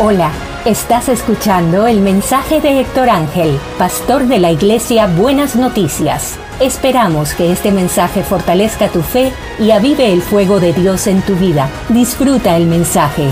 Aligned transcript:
Hola, 0.00 0.32
estás 0.64 1.08
escuchando 1.08 1.88
el 1.88 2.00
mensaje 2.00 2.60
de 2.60 2.78
Héctor 2.78 3.10
Ángel, 3.10 3.58
pastor 3.78 4.28
de 4.28 4.38
la 4.38 4.52
iglesia 4.52 5.08
Buenas 5.08 5.56
Noticias. 5.56 6.38
Esperamos 6.60 7.34
que 7.34 7.50
este 7.50 7.72
mensaje 7.72 8.22
fortalezca 8.22 8.92
tu 8.92 9.02
fe 9.02 9.32
y 9.58 9.72
avive 9.72 10.12
el 10.12 10.22
fuego 10.22 10.60
de 10.60 10.72
Dios 10.72 11.08
en 11.08 11.20
tu 11.22 11.34
vida. 11.34 11.68
Disfruta 11.88 12.56
el 12.56 12.66
mensaje. 12.66 13.28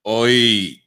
Hoy 0.00 0.84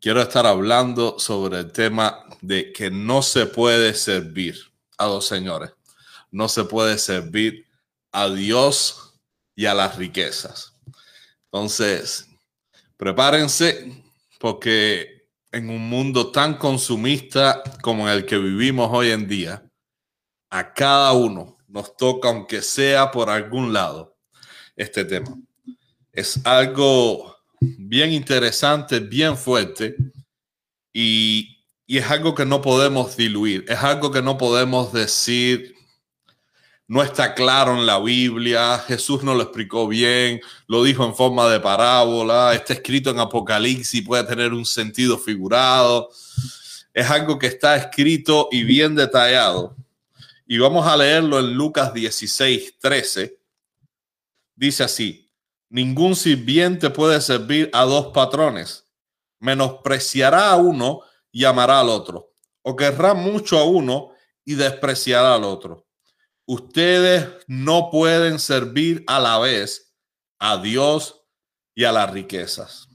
quiero 0.00 0.22
estar 0.22 0.46
hablando 0.46 1.18
sobre 1.18 1.58
el 1.58 1.72
tema 1.72 2.24
de 2.40 2.72
que 2.72 2.90
no 2.90 3.20
se 3.20 3.44
puede 3.44 3.92
servir 3.92 4.56
a 4.96 5.04
dos 5.04 5.26
señores. 5.26 5.72
No 6.30 6.48
se 6.48 6.64
puede 6.64 6.96
servir 6.96 7.65
a 8.16 8.30
Dios 8.30 9.12
y 9.54 9.66
a 9.66 9.74
las 9.74 9.98
riquezas. 9.98 10.72
Entonces, 11.52 12.26
prepárense 12.96 14.02
porque 14.40 15.28
en 15.52 15.68
un 15.68 15.86
mundo 15.86 16.32
tan 16.32 16.56
consumista 16.56 17.62
como 17.82 18.08
el 18.08 18.24
que 18.24 18.38
vivimos 18.38 18.88
hoy 18.90 19.10
en 19.10 19.28
día, 19.28 19.70
a 20.48 20.72
cada 20.72 21.12
uno 21.12 21.58
nos 21.68 21.94
toca, 21.94 22.30
aunque 22.30 22.62
sea 22.62 23.10
por 23.10 23.28
algún 23.28 23.74
lado, 23.74 24.16
este 24.76 25.04
tema. 25.04 25.36
Es 26.10 26.40
algo 26.46 27.36
bien 27.60 28.14
interesante, 28.14 28.98
bien 28.98 29.36
fuerte 29.36 29.94
y, 30.90 31.62
y 31.86 31.98
es 31.98 32.10
algo 32.10 32.34
que 32.34 32.46
no 32.46 32.62
podemos 32.62 33.14
diluir, 33.14 33.66
es 33.68 33.78
algo 33.80 34.10
que 34.10 34.22
no 34.22 34.38
podemos 34.38 34.90
decir 34.94 35.75
no 36.88 37.02
está 37.02 37.34
claro 37.34 37.74
en 37.74 37.84
la 37.84 37.98
Biblia, 37.98 38.78
Jesús 38.86 39.24
no 39.24 39.34
lo 39.34 39.42
explicó 39.42 39.88
bien, 39.88 40.40
lo 40.68 40.84
dijo 40.84 41.04
en 41.04 41.16
forma 41.16 41.48
de 41.48 41.58
parábola, 41.58 42.54
está 42.54 42.74
escrito 42.74 43.10
en 43.10 43.18
Apocalipsis, 43.18 44.06
puede 44.06 44.22
tener 44.24 44.52
un 44.52 44.64
sentido 44.64 45.18
figurado. 45.18 46.10
Es 46.94 47.10
algo 47.10 47.38
que 47.38 47.48
está 47.48 47.76
escrito 47.76 48.48
y 48.52 48.62
bien 48.62 48.94
detallado. 48.94 49.76
Y 50.46 50.58
vamos 50.58 50.86
a 50.86 50.96
leerlo 50.96 51.40
en 51.40 51.54
Lucas 51.54 51.92
16, 51.92 52.78
13. 52.78 53.36
Dice 54.54 54.84
así, 54.84 55.28
ningún 55.68 56.14
sirviente 56.14 56.88
puede 56.90 57.20
servir 57.20 57.68
a 57.72 57.82
dos 57.82 58.12
patrones, 58.14 58.86
menospreciará 59.40 60.52
a 60.52 60.56
uno 60.56 61.00
y 61.32 61.44
amará 61.44 61.80
al 61.80 61.88
otro, 61.88 62.32
o 62.62 62.76
querrá 62.76 63.12
mucho 63.12 63.58
a 63.58 63.64
uno 63.64 64.12
y 64.44 64.54
despreciará 64.54 65.34
al 65.34 65.44
otro 65.44 65.85
ustedes 66.46 67.28
no 67.46 67.90
pueden 67.90 68.38
servir 68.38 69.04
a 69.06 69.20
la 69.20 69.38
vez 69.38 69.92
a 70.38 70.56
Dios 70.58 71.22
y 71.74 71.84
a 71.84 71.92
las 71.92 72.10
riquezas. 72.10 72.88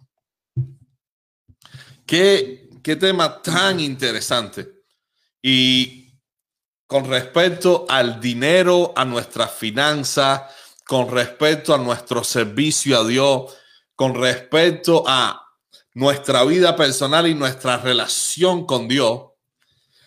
Qué, 2.06 2.70
qué 2.82 2.96
tema 2.96 3.42
tan 3.42 3.80
interesante. 3.80 4.84
Y 5.42 6.14
con 6.88 7.06
respecto 7.06 7.86
al 7.88 8.20
dinero, 8.20 8.94
a 8.96 9.06
nuestras 9.06 9.52
finanzas, 9.52 10.42
con 10.86 11.10
respecto 11.10 11.74
a 11.74 11.78
nuestro 11.78 12.24
servicio 12.24 13.00
a 13.00 13.08
Dios, 13.08 13.56
con 13.96 14.16
respecto 14.16 15.04
a 15.08 15.42
nuestra 15.94 16.44
vida 16.44 16.76
personal 16.76 17.28
y 17.28 17.34
nuestra 17.34 17.78
relación 17.78 18.66
con 18.66 18.88
Dios, 18.88 19.30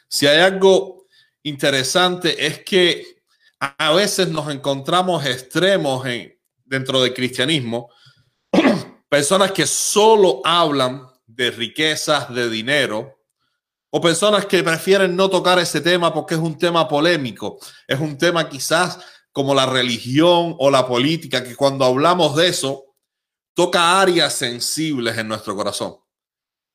si 0.09 0.27
hay 0.27 0.41
algo 0.41 1.07
interesante 1.43 2.47
es 2.47 2.63
que 2.65 3.14
a 3.61 3.93
veces 3.93 4.29
nos 4.29 4.53
encontramos 4.53 5.25
extremos 5.25 6.05
en, 6.07 6.39
dentro 6.65 7.01
del 7.03 7.15
cristianismo, 7.15 7.89
personas 9.09 9.53
que 9.53 9.67
solo 9.67 10.41
hablan 10.45 11.07
de 11.27 11.51
riquezas, 11.51 12.33
de 12.35 12.49
dinero, 12.51 13.21
o 13.91 14.01
personas 14.01 14.47
que 14.47 14.63
prefieren 14.63 15.15
no 15.15 15.31
tocar 15.31 15.59
ese 15.61 15.81
tema 15.81 16.13
porque 16.13 16.35
es 16.35 16.41
un 16.41 16.59
tema 16.59 16.89
polémico, 16.89 17.59
es 17.87 18.01
un 18.01 18.19
tema 18.19 18.49
quizás 18.49 18.99
como 19.31 19.55
la 19.55 19.67
religión 19.67 20.57
o 20.59 20.71
la 20.71 20.87
política, 20.87 21.45
que 21.45 21.55
cuando 21.55 21.85
hablamos 21.85 22.35
de 22.35 22.49
eso, 22.49 22.85
toca 23.55 24.01
áreas 24.01 24.35
sensibles 24.35 25.17
en 25.17 25.29
nuestro 25.29 25.55
corazón. 25.55 25.97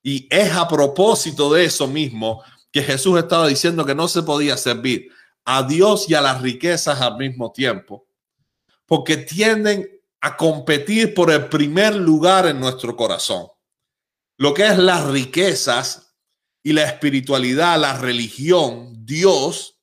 Y 0.02 0.28
es 0.30 0.54
a 0.54 0.68
propósito 0.68 1.54
de 1.54 1.66
eso 1.66 1.88
mismo 1.88 2.42
que 2.72 2.84
Jesús 2.84 3.20
estaba 3.20 3.48
diciendo 3.48 3.86
que 3.86 3.96
no 3.96 4.08
se 4.08 4.24
podía 4.24 4.56
servir 4.56 5.12
a 5.52 5.64
Dios 5.64 6.08
y 6.08 6.14
a 6.14 6.22
las 6.22 6.44
riquezas 6.44 7.02
al 7.02 7.18
mismo 7.18 7.52
tiempo, 7.52 8.08
porque 8.86 9.18
tienden 9.18 9.90
a 10.22 10.38
competir 10.38 11.16
por 11.16 11.32
el 11.32 11.50
primer 11.50 11.96
lugar 11.96 12.46
en 12.46 12.60
nuestro 12.60 12.96
corazón. 12.96 13.48
Lo 14.38 14.54
que 14.54 14.68
es 14.68 14.78
las 14.78 15.08
riquezas 15.08 16.16
y 16.62 16.72
la 16.74 16.84
espiritualidad, 16.84 17.80
la 17.80 17.98
religión, 17.98 18.94
Dios, 19.04 19.80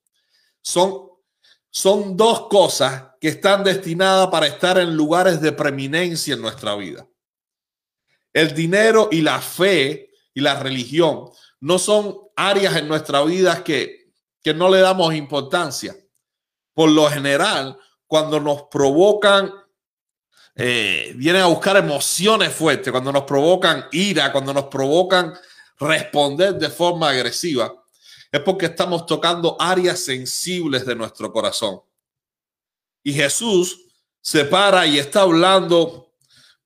son, 0.63 1.09
son 1.69 2.17
dos 2.17 2.47
cosas 2.47 3.09
que 3.21 3.27
están 3.27 3.65
destinadas 3.65 4.29
para 4.29 4.47
estar 4.47 4.79
en 4.79 4.95
lugares 4.95 5.41
de 5.41 5.51
preeminencia 5.51 6.35
en 6.35 6.43
nuestra 6.43 6.77
vida. 6.77 7.09
El 8.33 8.55
dinero 8.55 9.09
y 9.11 9.21
la 9.21 9.41
fe 9.41 10.11
y 10.33 10.43
la 10.43 10.61
religión 10.61 11.29
no 11.59 11.81
son 11.81 12.17
áreas 12.37 12.77
en 12.77 12.87
nuestra 12.87 13.25
vida 13.25 13.65
que 13.65 14.06
que 14.47 14.55
no 14.55 14.71
le 14.71 14.79
damos 14.79 15.13
importancia. 15.13 15.97
Por 16.73 16.89
lo 16.91 17.11
general, 17.11 17.77
cuando 18.07 18.39
nos 18.39 18.63
provocan, 18.71 19.53
eh, 20.55 21.13
vienen 21.17 21.43
a 21.43 21.47
buscar 21.47 21.77
emociones 21.77 22.55
fuertes, 22.55 22.93
cuando 22.93 23.11
nos 23.11 23.25
provocan 23.25 23.87
ira, 23.91 24.31
cuando 24.31 24.55
nos 24.55 24.67
provocan 24.67 25.35
responder 25.81 26.55
de 26.55 26.71
forma 26.71 27.09
agresiva, 27.09 27.75
es 28.31 28.41
porque 28.43 28.67
estamos 28.67 29.05
tocando 29.05 29.57
áreas 29.59 29.99
sensibles 29.99 30.87
de 30.87 30.95
nuestro 30.95 31.33
corazón. 31.33 31.81
Y 33.03 33.15
Jesús 33.15 33.81
se 34.21 34.45
para 34.45 34.87
y 34.87 35.01
está 35.01 35.23
hablando 35.23 36.13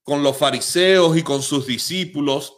con 0.02 0.22
los 0.22 0.36
fariseos 0.36 1.16
y 1.16 1.22
con 1.22 1.40
sus 1.40 1.66
discípulos 1.66 2.52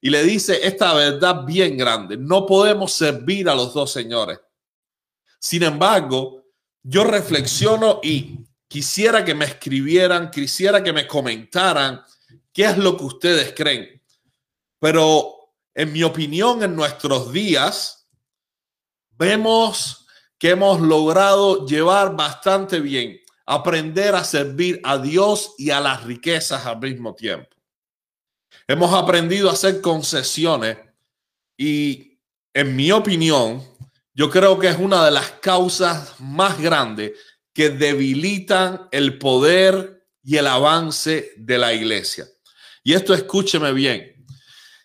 y 0.00 0.10
le 0.10 0.24
dice 0.24 0.66
esta 0.66 0.94
verdad 0.94 1.44
bien 1.44 1.76
grande. 1.76 2.16
No 2.16 2.44
podemos 2.44 2.92
servir 2.92 3.48
a 3.48 3.54
los 3.54 3.72
dos 3.72 3.92
señores. 3.92 4.40
Sin 5.44 5.62
embargo, 5.62 6.42
yo 6.82 7.04
reflexiono 7.04 8.00
y 8.02 8.46
quisiera 8.66 9.26
que 9.26 9.34
me 9.34 9.44
escribieran, 9.44 10.30
quisiera 10.30 10.82
que 10.82 10.90
me 10.90 11.06
comentaran 11.06 12.02
qué 12.50 12.64
es 12.64 12.78
lo 12.78 12.96
que 12.96 13.04
ustedes 13.04 13.52
creen. 13.54 14.02
Pero 14.78 15.52
en 15.74 15.92
mi 15.92 16.02
opinión, 16.02 16.62
en 16.62 16.74
nuestros 16.74 17.30
días, 17.30 18.08
vemos 19.10 20.06
que 20.38 20.48
hemos 20.48 20.80
logrado 20.80 21.66
llevar 21.66 22.16
bastante 22.16 22.80
bien, 22.80 23.20
aprender 23.44 24.14
a 24.14 24.24
servir 24.24 24.80
a 24.82 24.96
Dios 24.96 25.56
y 25.58 25.68
a 25.68 25.78
las 25.78 26.04
riquezas 26.04 26.64
al 26.64 26.80
mismo 26.80 27.14
tiempo. 27.14 27.54
Hemos 28.66 28.94
aprendido 28.94 29.50
a 29.50 29.52
hacer 29.52 29.82
concesiones 29.82 30.78
y, 31.54 32.18
en 32.54 32.74
mi 32.74 32.90
opinión, 32.90 33.73
yo 34.14 34.30
creo 34.30 34.58
que 34.58 34.68
es 34.68 34.78
una 34.78 35.04
de 35.04 35.10
las 35.10 35.30
causas 35.40 36.14
más 36.20 36.60
grandes 36.60 37.12
que 37.52 37.70
debilitan 37.70 38.88
el 38.92 39.18
poder 39.18 40.06
y 40.22 40.36
el 40.36 40.46
avance 40.46 41.32
de 41.36 41.58
la 41.58 41.72
iglesia. 41.72 42.26
Y 42.82 42.94
esto 42.94 43.12
escúcheme 43.12 43.72
bien. 43.72 44.24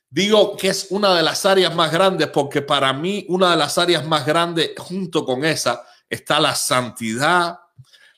Digo 0.10 0.58
que 0.58 0.70
es 0.70 0.88
una 0.90 1.16
de 1.16 1.22
las 1.22 1.46
áreas 1.46 1.76
más 1.76 1.92
grandes 1.92 2.28
porque 2.30 2.64
para 2.64 2.92
mí 2.94 3.26
una 3.30 3.52
de 3.52 3.58
las 3.58 3.78
áreas 3.78 4.06
más 4.06 4.26
grandes 4.26 4.72
junto 4.78 5.24
con 5.24 5.46
esa 5.46 5.84
está 6.10 6.40
la 6.40 6.56
santidad, 6.56 7.60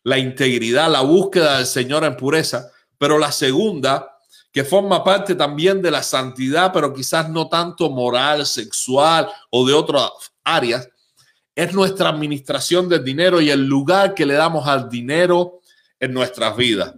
la 0.03 0.17
integridad, 0.17 0.89
la 0.89 1.01
búsqueda 1.01 1.57
del 1.57 1.65
Señor 1.65 2.05
en 2.05 2.15
pureza. 2.15 2.71
Pero 2.97 3.17
la 3.17 3.33
segunda, 3.33 4.17
que 4.53 4.63
forma 4.63 5.03
parte 5.03 5.35
también 5.35 5.81
de 5.81 5.91
la 5.91 6.03
santidad, 6.03 6.71
pero 6.71 6.93
quizás 6.93 7.29
no 7.29 7.49
tanto 7.49 7.89
moral, 7.89 8.45
sexual 8.45 9.29
o 9.49 9.67
de 9.67 9.73
otras 9.73 10.09
áreas, 10.43 10.87
es 11.55 11.73
nuestra 11.73 12.09
administración 12.09 12.87
del 12.87 13.03
dinero 13.03 13.41
y 13.41 13.49
el 13.49 13.65
lugar 13.65 14.13
que 14.13 14.25
le 14.25 14.35
damos 14.35 14.67
al 14.67 14.89
dinero 14.89 15.61
en 15.99 16.13
nuestras 16.13 16.55
vidas. 16.55 16.93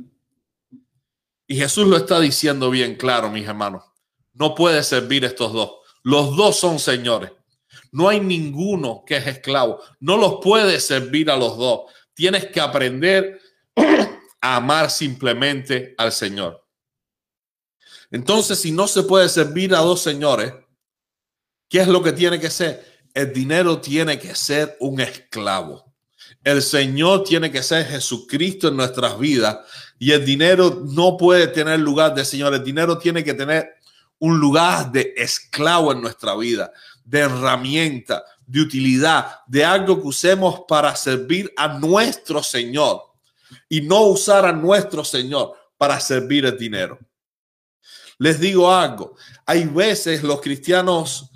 Y 1.48 1.58
Jesús 1.58 1.88
lo 1.88 1.98
está 1.98 2.20
diciendo 2.20 2.70
bien 2.70 2.96
claro, 2.96 3.30
mis 3.30 3.48
hermanos. 3.48 3.84
No 4.34 4.56
puede 4.56 4.84
servir 4.84 5.26
estos 5.26 5.54
dos. 5.54 5.72
Los 6.04 6.36
dos 6.36 6.58
son 6.58 6.80
señores. 6.80 7.32
No 7.92 8.10
hay 8.10 8.20
ninguno 8.20 9.04
que 9.06 9.18
es 9.18 9.28
esclavo. 9.28 9.80
No 10.00 10.18
los 10.18 10.40
puede 10.42 10.80
servir 10.80 11.30
a 11.30 11.38
los 11.38 11.58
dos. 11.58 11.92
Tienes 12.14 12.46
que 12.48 12.60
aprender 12.60 13.40
a 14.42 14.56
amar 14.56 14.90
simplemente 14.90 15.94
al 15.98 16.12
Señor. 16.12 16.66
Entonces, 18.12 18.60
si 18.60 18.72
no 18.72 18.88
se 18.88 19.04
puede 19.04 19.28
servir 19.30 19.74
a 19.74 19.80
dos 19.80 20.02
señores, 20.02 20.54
¿qué 21.70 21.82
es 21.82 21.88
lo 21.88 22.04
que 22.04 22.12
tiene 22.12 22.40
que 22.40 22.50
ser? 22.50 22.93
El 23.14 23.32
dinero 23.32 23.80
tiene 23.80 24.18
que 24.18 24.34
ser 24.36 24.76
un 24.80 25.00
esclavo. 25.00 25.94
El 26.44 26.62
Señor 26.62 27.24
tiene 27.24 27.52
que 27.52 27.64
ser 27.64 27.86
Jesucristo 27.86 28.68
en 28.68 28.78
nuestras 28.78 29.18
vidas 29.18 29.60
y 30.00 30.12
el 30.12 30.26
dinero 30.26 30.84
no 30.86 31.16
puede 31.16 31.48
tener 31.48 31.80
lugar 31.80 32.14
de 32.14 32.26
Señor. 32.26 32.54
El 32.54 32.64
dinero 32.64 32.98
tiene 32.98 33.24
que 33.24 33.34
tener 33.34 33.70
un 34.20 34.40
lugar 34.40 34.92
de 34.92 35.14
esclavo 35.16 35.92
en 35.92 36.02
nuestra 36.02 36.36
vida, 36.36 36.72
de 37.04 37.20
herramienta, 37.20 38.24
de 38.46 38.62
utilidad, 38.62 39.40
de 39.48 39.64
algo 39.64 40.02
que 40.02 40.08
usemos 40.08 40.62
para 40.68 40.96
servir 40.96 41.54
a 41.56 41.80
nuestro 41.80 42.42
Señor 42.44 43.02
y 43.70 43.82
no 43.82 44.04
usar 44.04 44.46
a 44.46 44.52
nuestro 44.52 45.04
Señor 45.04 45.54
para 45.78 46.00
servir 46.00 46.46
el 46.46 46.58
dinero. 46.58 47.00
Les 48.18 48.40
digo 48.40 48.74
algo, 48.74 49.16
hay 49.46 49.66
veces 49.66 50.24
los 50.24 50.42
cristianos 50.42 51.33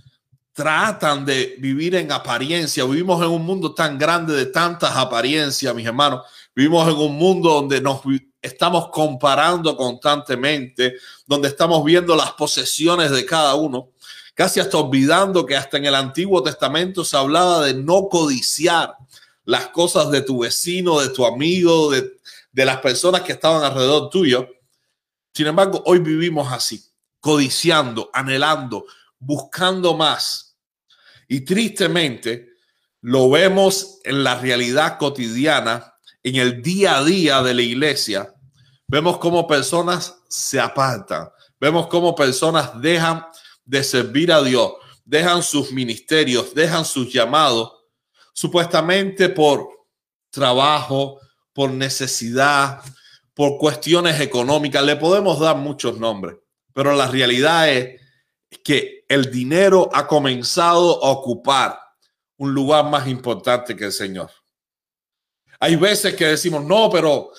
tratan 0.57 1.23
de 1.23 1.55
vivir 1.59 1.93
en 1.93 2.11
apariencia. 2.11 2.83
Vivimos 2.83 3.21
en 3.21 3.29
un 3.29 3.45
mundo 3.45 3.75
tan 3.75 3.95
grande 3.95 4.33
de 4.33 4.47
tantas 4.47 4.95
apariencias, 4.95 5.75
mis 5.75 5.85
hermanos. 5.85 6.21
Vivimos 6.55 6.87
en 6.87 6.95
un 6.95 7.15
mundo 7.15 7.51
donde 7.51 7.79
nos 7.79 8.01
estamos 8.41 8.89
comparando 8.89 9.77
constantemente, 9.77 10.95
donde 11.27 11.49
estamos 11.49 11.85
viendo 11.85 12.15
las 12.15 12.31
posesiones 12.31 13.11
de 13.11 13.23
cada 13.23 13.53
uno, 13.53 13.89
casi 14.33 14.59
hasta 14.59 14.79
olvidando 14.79 15.45
que 15.45 15.55
hasta 15.55 15.77
en 15.77 15.85
el 15.85 15.93
Antiguo 15.93 16.41
Testamento 16.41 17.05
se 17.05 17.15
hablaba 17.15 17.63
de 17.63 17.75
no 17.75 18.09
codiciar 18.09 18.95
las 19.45 19.67
cosas 19.67 20.09
de 20.09 20.21
tu 20.21 20.39
vecino, 20.39 20.99
de 20.99 21.09
tu 21.09 21.23
amigo, 21.23 21.91
de, 21.91 22.13
de 22.51 22.65
las 22.65 22.77
personas 22.77 23.21
que 23.21 23.33
estaban 23.33 23.63
alrededor 23.63 24.09
tuyo. 24.09 24.47
Sin 25.35 25.45
embargo, 25.45 25.83
hoy 25.85 25.99
vivimos 25.99 26.51
así, 26.51 26.83
codiciando, 27.19 28.09
anhelando, 28.11 28.85
buscando 29.19 29.95
más 29.95 30.46
y 31.27 31.41
tristemente 31.41 32.49
lo 33.01 33.29
vemos 33.29 33.99
en 34.03 34.23
la 34.23 34.39
realidad 34.39 34.97
cotidiana, 34.97 35.93
en 36.23 36.35
el 36.35 36.61
día 36.61 36.97
a 36.97 37.03
día 37.03 37.41
de 37.41 37.53
la 37.53 37.61
iglesia. 37.61 38.33
Vemos 38.87 39.17
cómo 39.17 39.47
personas 39.47 40.17
se 40.27 40.59
apartan, 40.59 41.29
vemos 41.59 41.87
cómo 41.87 42.15
personas 42.15 42.81
dejan 42.81 43.25
de 43.65 43.83
servir 43.83 44.31
a 44.31 44.41
Dios, 44.41 44.73
dejan 45.03 45.43
sus 45.43 45.71
ministerios, 45.71 46.53
dejan 46.53 46.85
sus 46.85 47.11
llamados, 47.11 47.71
supuestamente 48.33 49.29
por 49.29 49.67
trabajo, 50.29 51.19
por 51.53 51.71
necesidad, 51.71 52.81
por 53.33 53.57
cuestiones 53.57 54.19
económicas. 54.21 54.83
Le 54.83 54.95
podemos 54.95 55.39
dar 55.39 55.55
muchos 55.57 55.99
nombres, 55.99 56.37
pero 56.73 56.93
la 56.93 57.07
realidad 57.07 57.69
es 57.69 58.01
que 58.63 58.96
el 59.07 59.31
dinero 59.31 59.89
ha 59.93 60.07
comenzado 60.07 61.03
a 61.03 61.09
ocupar 61.11 61.79
un 62.37 62.53
lugar 62.53 62.85
más 62.85 63.07
importante 63.07 63.75
que 63.75 63.85
el 63.85 63.91
Señor. 63.91 64.29
Hay 65.59 65.75
veces 65.75 66.15
que 66.15 66.25
decimos, 66.25 66.63
no, 66.63 66.89
pero 66.89 67.31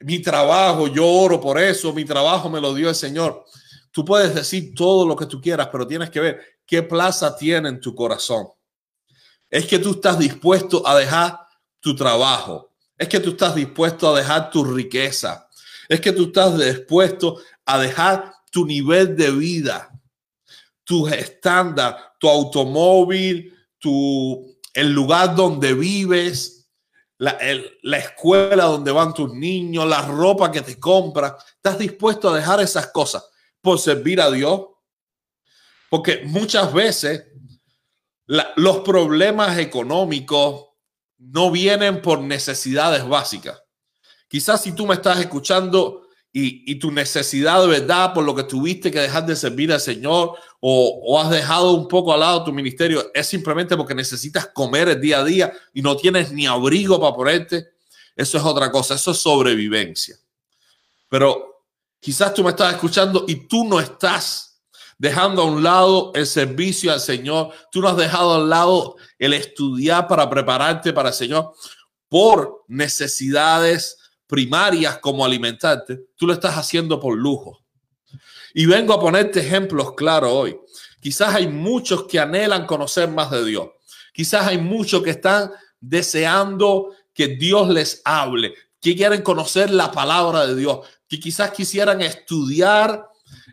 mi 0.00 0.20
trabajo, 0.20 0.88
yo 0.88 1.06
oro 1.06 1.40
por 1.40 1.58
eso, 1.58 1.92
mi 1.92 2.04
trabajo 2.04 2.48
me 2.48 2.60
lo 2.60 2.74
dio 2.74 2.88
el 2.88 2.94
Señor. 2.94 3.44
Tú 3.92 4.04
puedes 4.04 4.34
decir 4.34 4.74
todo 4.74 5.06
lo 5.06 5.14
que 5.14 5.26
tú 5.26 5.40
quieras, 5.40 5.68
pero 5.70 5.86
tienes 5.86 6.10
que 6.10 6.20
ver 6.20 6.40
qué 6.66 6.82
plaza 6.82 7.36
tiene 7.36 7.68
en 7.68 7.80
tu 7.80 7.94
corazón. 7.94 8.48
Es 9.48 9.66
que 9.66 9.78
tú 9.78 9.92
estás 9.92 10.18
dispuesto 10.18 10.86
a 10.86 10.96
dejar 10.96 11.38
tu 11.78 11.94
trabajo. 11.94 12.72
Es 12.96 13.06
que 13.08 13.20
tú 13.20 13.30
estás 13.30 13.54
dispuesto 13.54 14.08
a 14.08 14.18
dejar 14.18 14.50
tu 14.50 14.64
riqueza. 14.64 15.48
Es 15.88 16.00
que 16.00 16.12
tú 16.12 16.24
estás 16.24 16.58
dispuesto 16.58 17.38
a 17.66 17.78
dejar 17.78 18.32
tu 18.50 18.64
nivel 18.64 19.14
de 19.14 19.30
vida 19.30 19.91
tu 20.84 21.06
estándar, 21.08 22.14
tu 22.18 22.28
automóvil, 22.28 23.56
tu, 23.78 24.56
el 24.74 24.92
lugar 24.92 25.34
donde 25.34 25.74
vives, 25.74 26.70
la, 27.18 27.38
la, 27.82 27.98
escuela 27.98 28.64
donde 28.64 28.90
van 28.90 29.14
tus 29.14 29.32
niños, 29.32 29.86
la 29.86 30.02
ropa 30.02 30.50
que 30.50 30.62
te 30.62 30.78
compras. 30.80 31.34
¿Estás 31.54 31.78
dispuesto 31.78 32.28
a 32.28 32.36
dejar 32.36 32.60
esas 32.60 32.88
cosas 32.88 33.24
por 33.60 33.78
servir 33.78 34.20
a 34.20 34.30
Dios? 34.30 34.60
Porque 35.88 36.22
muchas 36.24 36.72
veces 36.72 37.26
los 38.56 38.78
problemas 38.80 39.58
económicos 39.58 40.66
no 41.18 41.50
vienen 41.50 42.02
por 42.02 42.20
necesidades 42.20 43.06
básicas. 43.06 43.62
Quizás 44.26 44.62
si 44.62 44.72
tú 44.72 44.86
me 44.86 44.94
estás 44.94 45.20
escuchando 45.20 46.01
y, 46.34 46.74
tu 46.76 46.90
necesidad 46.90 47.60
de 47.60 47.66
verdad 47.66 48.14
por 48.14 48.24
lo 48.24 48.34
que 48.34 48.44
tuviste 48.44 48.90
que 48.90 49.00
dejar 49.00 49.26
de 49.26 49.36
servir 49.36 49.70
al 49.70 49.80
Señor 49.80 50.38
o, 50.60 51.20
has 51.20 51.30
dejado 51.30 51.72
un 51.72 51.86
poco 51.86 52.12
al 52.12 52.20
lado 52.20 52.44
tu 52.44 52.52
ministerio 52.52 53.10
es 53.12 53.26
simplemente 53.26 53.76
porque 53.76 53.94
necesitas 53.94 54.46
comer 54.46 54.88
el 54.88 55.00
día 55.00 55.18
a 55.18 55.24
día 55.24 55.52
y 55.74 55.82
no 55.82 55.94
tienes 55.94 56.32
ni 56.32 56.46
abrigo 56.46 56.98
para 56.98 57.14
ponerte, 57.14 57.72
eso 58.16 58.38
es 58.38 58.44
otra 58.44 58.70
cosa, 58.70 58.94
eso 58.94 59.10
es 59.10 59.18
sobrevivencia. 59.18 60.16
Pero 61.08 61.64
quizás 62.00 62.32
tú 62.32 62.42
me 62.42 62.50
estás 62.50 62.74
escuchando 62.74 63.26
y 63.28 63.46
tú 63.46 63.64
no 63.64 63.78
estás 63.78 64.62
dejando 64.96 65.42
a 65.42 65.46
un 65.46 65.62
lado 65.62 66.12
el 66.14 66.26
servicio 66.26 66.92
al 66.92 67.00
Señor, 67.00 67.50
tú 67.70 67.82
no 67.82 67.88
has 67.88 67.96
dejado 67.96 68.36
al 68.36 68.48
lado 68.48 68.96
el 69.18 69.34
estudiar 69.34 70.08
para 70.08 70.30
prepararte 70.30 70.94
para 70.94 71.10
el 71.10 71.14
Señor 71.14 71.52
por 72.08 72.64
necesidades 72.68 73.98
primarias 74.32 74.96
como 74.96 75.26
alimentarte, 75.26 76.06
tú 76.16 76.26
lo 76.26 76.32
estás 76.32 76.56
haciendo 76.56 76.98
por 76.98 77.18
lujo. 77.18 77.60
Y 78.54 78.64
vengo 78.64 78.94
a 78.94 79.00
ponerte 79.00 79.40
ejemplos 79.40 79.92
claros 79.94 80.32
hoy. 80.32 80.58
Quizás 81.02 81.34
hay 81.34 81.48
muchos 81.48 82.04
que 82.04 82.18
anhelan 82.18 82.64
conocer 82.64 83.10
más 83.10 83.30
de 83.30 83.44
Dios. 83.44 83.68
Quizás 84.14 84.46
hay 84.46 84.56
muchos 84.56 85.02
que 85.02 85.10
están 85.10 85.50
deseando 85.78 86.94
que 87.12 87.28
Dios 87.28 87.68
les 87.68 88.00
hable, 88.06 88.54
que 88.80 88.96
quieren 88.96 89.20
conocer 89.20 89.70
la 89.70 89.92
palabra 89.92 90.46
de 90.46 90.56
Dios, 90.56 90.78
que 91.06 91.20
quizás 91.20 91.50
quisieran 91.50 92.00
estudiar 92.00 93.06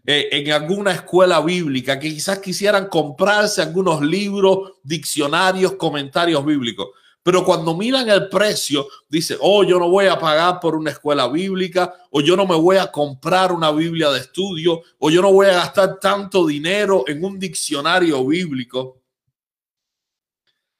eh, 0.05 0.29
en 0.31 0.49
alguna 0.53 0.93
escuela 0.93 1.41
bíblica, 1.41 1.99
que 1.99 2.07
quizás 2.07 2.39
quisieran 2.39 2.87
comprarse 2.87 3.61
algunos 3.61 4.01
libros, 4.01 4.75
diccionarios, 4.81 5.73
comentarios 5.73 6.45
bíblicos. 6.45 6.87
Pero 7.29 7.45
cuando 7.45 7.77
miran 7.77 8.09
el 8.09 8.27
precio, 8.27 8.87
dice, 9.07 9.37
oh, 9.39 9.63
yo 9.63 9.77
no 9.77 9.87
voy 9.87 10.07
a 10.07 10.17
pagar 10.17 10.59
por 10.59 10.73
una 10.73 10.89
escuela 10.89 11.27
bíblica, 11.27 11.93
o 12.09 12.21
yo 12.21 12.35
no 12.35 12.47
me 12.47 12.55
voy 12.55 12.77
a 12.77 12.91
comprar 12.91 13.51
una 13.51 13.69
Biblia 13.69 14.09
de 14.09 14.21
estudio, 14.21 14.81
o 14.97 15.11
yo 15.11 15.21
no 15.21 15.31
voy 15.31 15.45
a 15.45 15.53
gastar 15.53 15.99
tanto 15.99 16.47
dinero 16.47 17.03
en 17.05 17.23
un 17.23 17.37
diccionario 17.37 18.25
bíblico. 18.25 19.03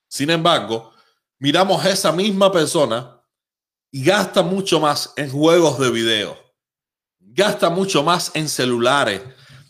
Sin 0.07 0.31
embargo, 0.31 0.91
miramos 1.37 1.85
a 1.85 1.91
esa 1.91 2.11
misma 2.11 2.51
persona 2.51 3.21
y 3.91 4.03
gasta 4.03 4.41
mucho 4.41 4.79
más 4.79 5.13
en 5.17 5.29
juegos 5.29 5.77
de 5.77 5.91
video, 5.91 6.35
gasta 7.19 7.69
mucho 7.69 8.01
más 8.01 8.31
en 8.33 8.49
celulares, 8.49 9.21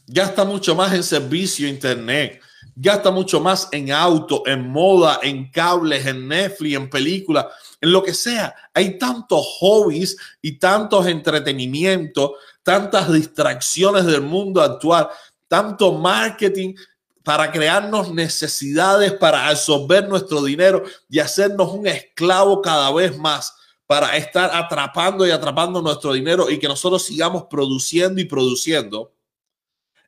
gasta 0.08 0.46
mucho 0.46 0.76
más 0.76 0.94
en 0.94 1.04
servicio 1.04 1.68
internet, 1.68 2.42
gasta 2.82 3.12
mucho 3.12 3.42
más 3.42 3.68
en 3.74 3.92
auto, 3.92 4.44
en 4.46 4.70
moda, 4.70 5.20
en 5.22 5.52
cables, 5.52 6.06
en 6.06 6.30
Netflix, 6.30 6.76
en 6.76 6.90
películas, 6.90 7.48
en 7.82 7.92
lo 7.92 8.02
que 8.02 8.14
sea. 8.14 8.56
Hay 8.74 8.98
tantos 8.98 9.46
hobbies 9.60 10.16
y 10.42 10.54
tantos 10.54 11.06
entretenimientos, 11.08 12.32
tantas 12.64 13.12
distracciones 13.12 14.06
del 14.06 14.22
mundo 14.22 14.62
actual, 14.62 15.10
tanto 15.50 15.92
marketing 15.92 16.74
para 17.22 17.52
crearnos 17.52 18.14
necesidades 18.14 19.12
para 19.12 19.50
absorber 19.50 20.08
nuestro 20.08 20.42
dinero 20.42 20.84
y 21.10 21.20
hacernos 21.20 21.74
un 21.74 21.86
esclavo 21.86 22.62
cada 22.62 22.94
vez 22.94 23.18
más 23.18 23.54
para 23.86 24.16
estar 24.16 24.52
atrapando 24.54 25.28
y 25.28 25.32
atrapando 25.32 25.82
nuestro 25.82 26.14
dinero 26.14 26.50
y 26.50 26.58
que 26.60 26.68
nosotros 26.70 27.04
sigamos 27.04 27.44
produciendo 27.50 28.22
y 28.22 28.26
produciendo. 28.26 29.12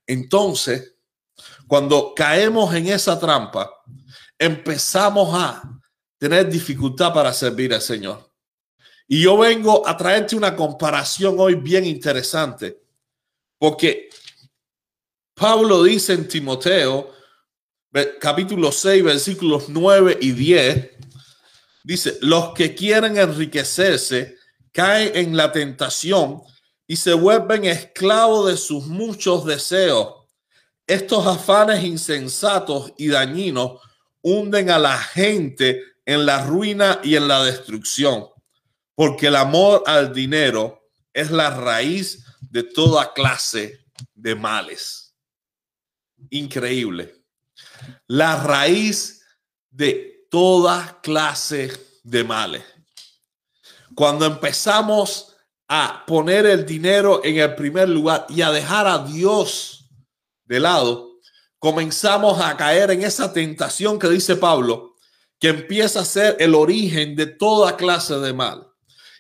Entonces, 0.08 0.91
cuando 1.72 2.14
caemos 2.14 2.76
en 2.76 2.88
esa 2.88 3.18
trampa, 3.18 3.72
empezamos 4.38 5.34
a 5.34 5.64
tener 6.18 6.50
dificultad 6.50 7.14
para 7.14 7.32
servir 7.32 7.74
al 7.74 7.82
Señor. 7.82 8.30
Y 9.08 9.22
yo 9.22 9.38
vengo 9.38 9.88
a 9.88 9.96
traerte 9.96 10.36
una 10.36 10.54
comparación 10.54 11.38
hoy 11.40 11.56
bien 11.56 11.86
interesante, 11.86 12.78
porque 13.58 14.10
Pablo 15.34 15.84
dice 15.84 16.12
en 16.12 16.28
Timoteo, 16.28 17.10
capítulo 18.20 18.70
6, 18.70 19.02
versículos 19.06 19.70
9 19.70 20.18
y 20.20 20.34
10, 20.34 20.90
dice, 21.86 22.18
los 22.20 22.54
que 22.54 22.76
quieren 22.76 23.18
enriquecerse 23.18 24.36
caen 24.74 25.16
en 25.16 25.38
la 25.38 25.54
tentación 25.54 26.42
y 26.86 26.98
se 26.98 27.14
vuelven 27.14 27.64
esclavos 27.64 28.50
de 28.50 28.58
sus 28.58 28.88
muchos 28.88 29.46
deseos 29.46 30.21
estos 30.88 31.26
afanes 31.26 31.84
insensatos 31.84 32.94
y 32.98 33.08
dañinos 33.08 33.80
hunden 34.22 34.70
a 34.70 34.80
la 34.80 34.98
gente 34.98 35.82
en 36.06 36.26
la 36.26 36.46
ruina 36.46 37.00
y 37.04 37.16
en 37.16 37.28
la 37.28 37.44
destrucción, 37.44 38.28
porque 38.96 39.28
el 39.28 39.36
amor 39.36 39.84
al 39.86 40.14
dinero 40.14 40.90
es 41.14 41.32
la 41.32 41.50
raíz 41.50 42.26
de 42.42 42.64
toda 42.64 43.14
clase 43.14 43.86
de 44.14 44.36
males. 44.36 45.16
Increíble. 46.30 47.16
La 48.08 48.42
raíz 48.44 49.24
de 49.70 50.28
toda 50.30 51.00
clase 51.02 51.72
de 52.04 52.24
males. 52.24 52.64
cuando 53.94 54.26
empezamos 54.26 55.36
a 55.68 56.06
poner 56.08 56.46
el 56.46 56.66
dinero 56.66 57.22
en 57.24 57.38
el 57.38 57.56
primer 57.56 57.90
lugar 57.90 58.26
y 58.30 58.42
a 58.42 58.50
dejar 58.50 58.88
a 58.88 59.00
Dios 59.00 59.81
de 60.52 60.60
lado, 60.60 61.14
comenzamos 61.60 62.42
a 62.42 62.58
caer 62.58 62.92
en 62.92 63.04
esa 63.04 63.32
tentación 63.32 63.98
que 63.98 64.10
dice 64.10 64.36
Pablo, 64.36 64.98
que 65.40 65.48
empieza 65.48 66.02
a 66.02 66.06
ser 66.06 66.36
el 66.42 66.56
origen 66.56 67.16
de 67.16 67.26
toda 67.26 67.78
clase 67.78 68.16
de 68.16 68.34
mal. 68.34 68.68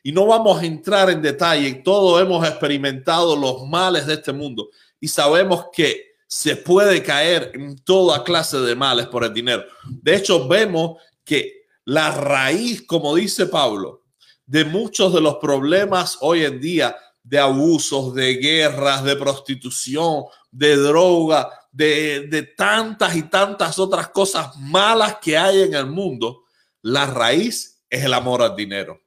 Y 0.04 0.12
no 0.12 0.26
vamos 0.26 0.62
a 0.62 0.66
entrar 0.66 1.10
en 1.10 1.22
detalle, 1.22 1.74
todos 1.86 2.22
hemos 2.22 2.46
experimentado 2.46 3.38
los 3.38 3.66
males 3.66 4.08
de 4.08 4.16
este 4.16 4.34
mundo 4.34 4.72
y 5.00 5.08
sabemos 5.08 5.68
que 5.72 6.16
se 6.28 6.58
puede 6.58 7.02
caer 7.02 7.52
en 7.54 7.78
toda 7.78 8.26
clase 8.26 8.60
de 8.60 8.76
males 8.76 9.08
por 9.08 9.24
el 9.24 9.34
dinero. 9.34 9.64
De 9.88 10.18
hecho, 10.18 10.50
vemos 10.50 10.98
que 11.24 11.62
la 11.86 12.12
raíz, 12.12 12.86
como 12.86 13.16
dice 13.16 13.46
Pablo, 13.46 14.04
de 14.46 14.66
muchos 14.66 15.14
de 15.14 15.22
los 15.22 15.38
problemas 15.38 16.18
hoy 16.20 16.44
en 16.44 16.60
día, 16.60 16.94
de 17.24 17.40
abusos, 17.40 18.14
de 18.14 18.36
guerras, 18.36 19.04
de 19.04 19.16
prostitución, 19.16 20.24
de 20.52 20.76
droga, 20.76 21.50
de, 21.72 22.28
de 22.28 22.44
tantas 22.44 23.16
y 23.16 23.24
tantas 23.24 23.80
otras 23.80 24.10
cosas 24.10 24.56
malas 24.58 25.18
que 25.22 25.38
hay 25.38 25.62
en 25.62 25.74
el 25.74 25.86
mundo, 25.86 26.44
la 26.82 27.06
raíz 27.06 27.82
es 27.90 28.04
el 28.04 28.14
amor 28.14 28.42
al 28.42 28.56
dinero. 28.56 29.00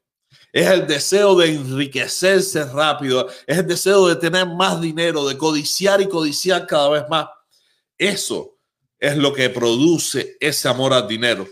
Es 0.52 0.68
el 0.68 0.87
deseo 0.87 1.35
de 1.35 1.52
enriquecerse 1.52 2.64
rápido, 2.64 3.28
es 3.47 3.59
el 3.59 3.66
deseo 3.66 4.06
de 4.06 4.14
tener 4.14 4.47
más 4.47 4.80
dinero, 4.80 5.26
de 5.26 5.37
codiciar 5.37 6.00
y 6.00 6.09
codiciar 6.09 6.66
cada 6.66 6.88
vez 6.90 7.04
más. 7.09 7.26
Eso 7.99 8.56
es 8.99 9.16
lo 9.16 9.33
que 9.33 9.50
produce 9.50 10.37
ese 10.38 10.68
amor 10.68 10.92
al 10.92 11.09
dinero. 11.09 11.47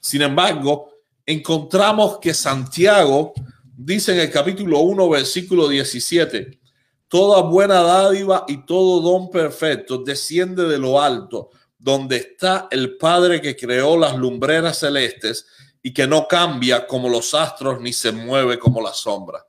Sin 0.00 0.22
embargo, 0.22 0.92
encontramos 1.26 2.18
que 2.18 2.32
Santiago 2.32 3.32
dice 3.78 4.12
en 4.12 4.20
el 4.20 4.30
capítulo 4.30 4.80
1, 4.80 5.08
versículo 5.08 5.68
17, 5.68 6.58
toda 7.06 7.42
buena 7.42 7.80
dádiva 7.80 8.44
y 8.48 8.66
todo 8.66 9.00
don 9.00 9.30
perfecto 9.30 9.98
desciende 9.98 10.64
de 10.64 10.78
lo 10.78 11.00
alto, 11.00 11.50
donde 11.78 12.16
está 12.16 12.66
el 12.72 12.96
Padre 12.96 13.40
que 13.40 13.56
creó 13.56 13.96
las 13.96 14.16
lumbreras 14.16 14.80
celestes 14.80 15.46
y 15.80 15.92
que 15.92 16.08
no 16.08 16.26
cambia 16.26 16.88
como 16.88 17.08
los 17.08 17.34
astros 17.34 17.80
ni 17.80 17.92
se 17.92 18.10
mueve 18.10 18.58
como 18.58 18.82
la 18.82 18.92
sombra. 18.92 19.46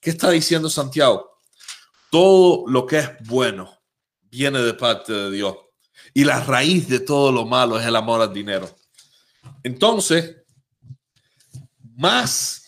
¿Qué 0.00 0.10
está 0.10 0.30
diciendo 0.30 0.68
Santiago? 0.68 1.38
Todo 2.10 2.64
lo 2.66 2.84
que 2.84 2.98
es 2.98 3.10
bueno 3.20 3.78
viene 4.22 4.58
de 4.58 4.74
parte 4.74 5.12
de 5.12 5.30
Dios. 5.30 5.56
Y 6.12 6.24
la 6.24 6.42
raíz 6.42 6.88
de 6.88 6.98
todo 6.98 7.30
lo 7.30 7.46
malo 7.46 7.78
es 7.78 7.86
el 7.86 7.94
amor 7.94 8.20
al 8.20 8.32
dinero. 8.32 8.68
Entonces, 9.62 10.36
más 11.94 12.65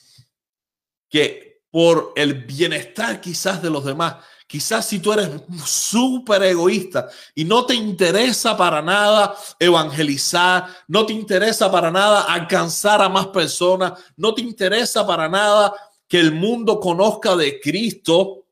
que 1.09 1.62
por 1.71 2.12
el 2.17 2.35
bienestar 2.45 3.21
quizás 3.21 3.62
de 3.62 3.71
los 3.71 3.85
demás, 3.85 4.17
quizás 4.47 4.87
si 4.87 4.99
tú 4.99 5.12
eres 5.12 5.29
súper 5.65 6.43
egoísta 6.43 7.09
y 7.35 7.45
no 7.45 7.67
te 7.67 7.75
interesa 7.75 8.57
para 8.57 8.81
nada 8.81 9.37
evangelizar, 9.59 10.67
no 10.88 11.05
te 11.05 11.12
interesa 11.12 11.71
para 11.71 11.91
nada 11.91 12.23
alcanzar 12.23 13.03
a 13.03 13.09
más 13.09 13.27
personas, 13.29 13.93
no 14.17 14.35
te 14.35 14.41
interesa 14.41 15.07
para 15.07 15.29
nada 15.29 15.75
que 16.09 16.19
el 16.19 16.33
mundo 16.33 16.81
conozca 16.81 17.37
de 17.37 17.61
Cristo, 17.61 18.47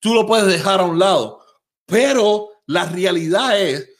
tú 0.00 0.14
lo 0.14 0.26
puedes 0.26 0.46
dejar 0.46 0.80
a 0.80 0.84
un 0.84 0.98
lado. 0.98 1.44
Pero 1.84 2.62
la 2.66 2.86
realidad 2.86 3.60
es 3.60 3.90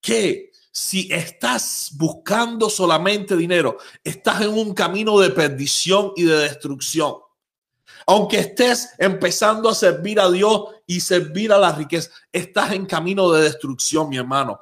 que 0.00 0.50
si 0.76 1.08
estás 1.12 1.92
buscando 1.94 2.68
solamente 2.68 3.36
dinero, 3.36 3.78
estás 4.02 4.40
en 4.40 4.48
un 4.48 4.74
camino 4.74 5.20
de 5.20 5.30
perdición 5.30 6.10
y 6.16 6.24
de 6.24 6.36
destrucción. 6.36 7.14
Aunque 8.08 8.40
estés 8.40 8.90
empezando 8.98 9.68
a 9.68 9.74
servir 9.74 10.18
a 10.18 10.28
Dios 10.28 10.62
y 10.84 10.98
servir 10.98 11.52
a 11.52 11.58
la 11.58 11.70
riqueza, 11.70 12.10
estás 12.32 12.72
en 12.72 12.86
camino 12.86 13.30
de 13.30 13.42
destrucción, 13.42 14.08
mi 14.08 14.16
hermano. 14.16 14.60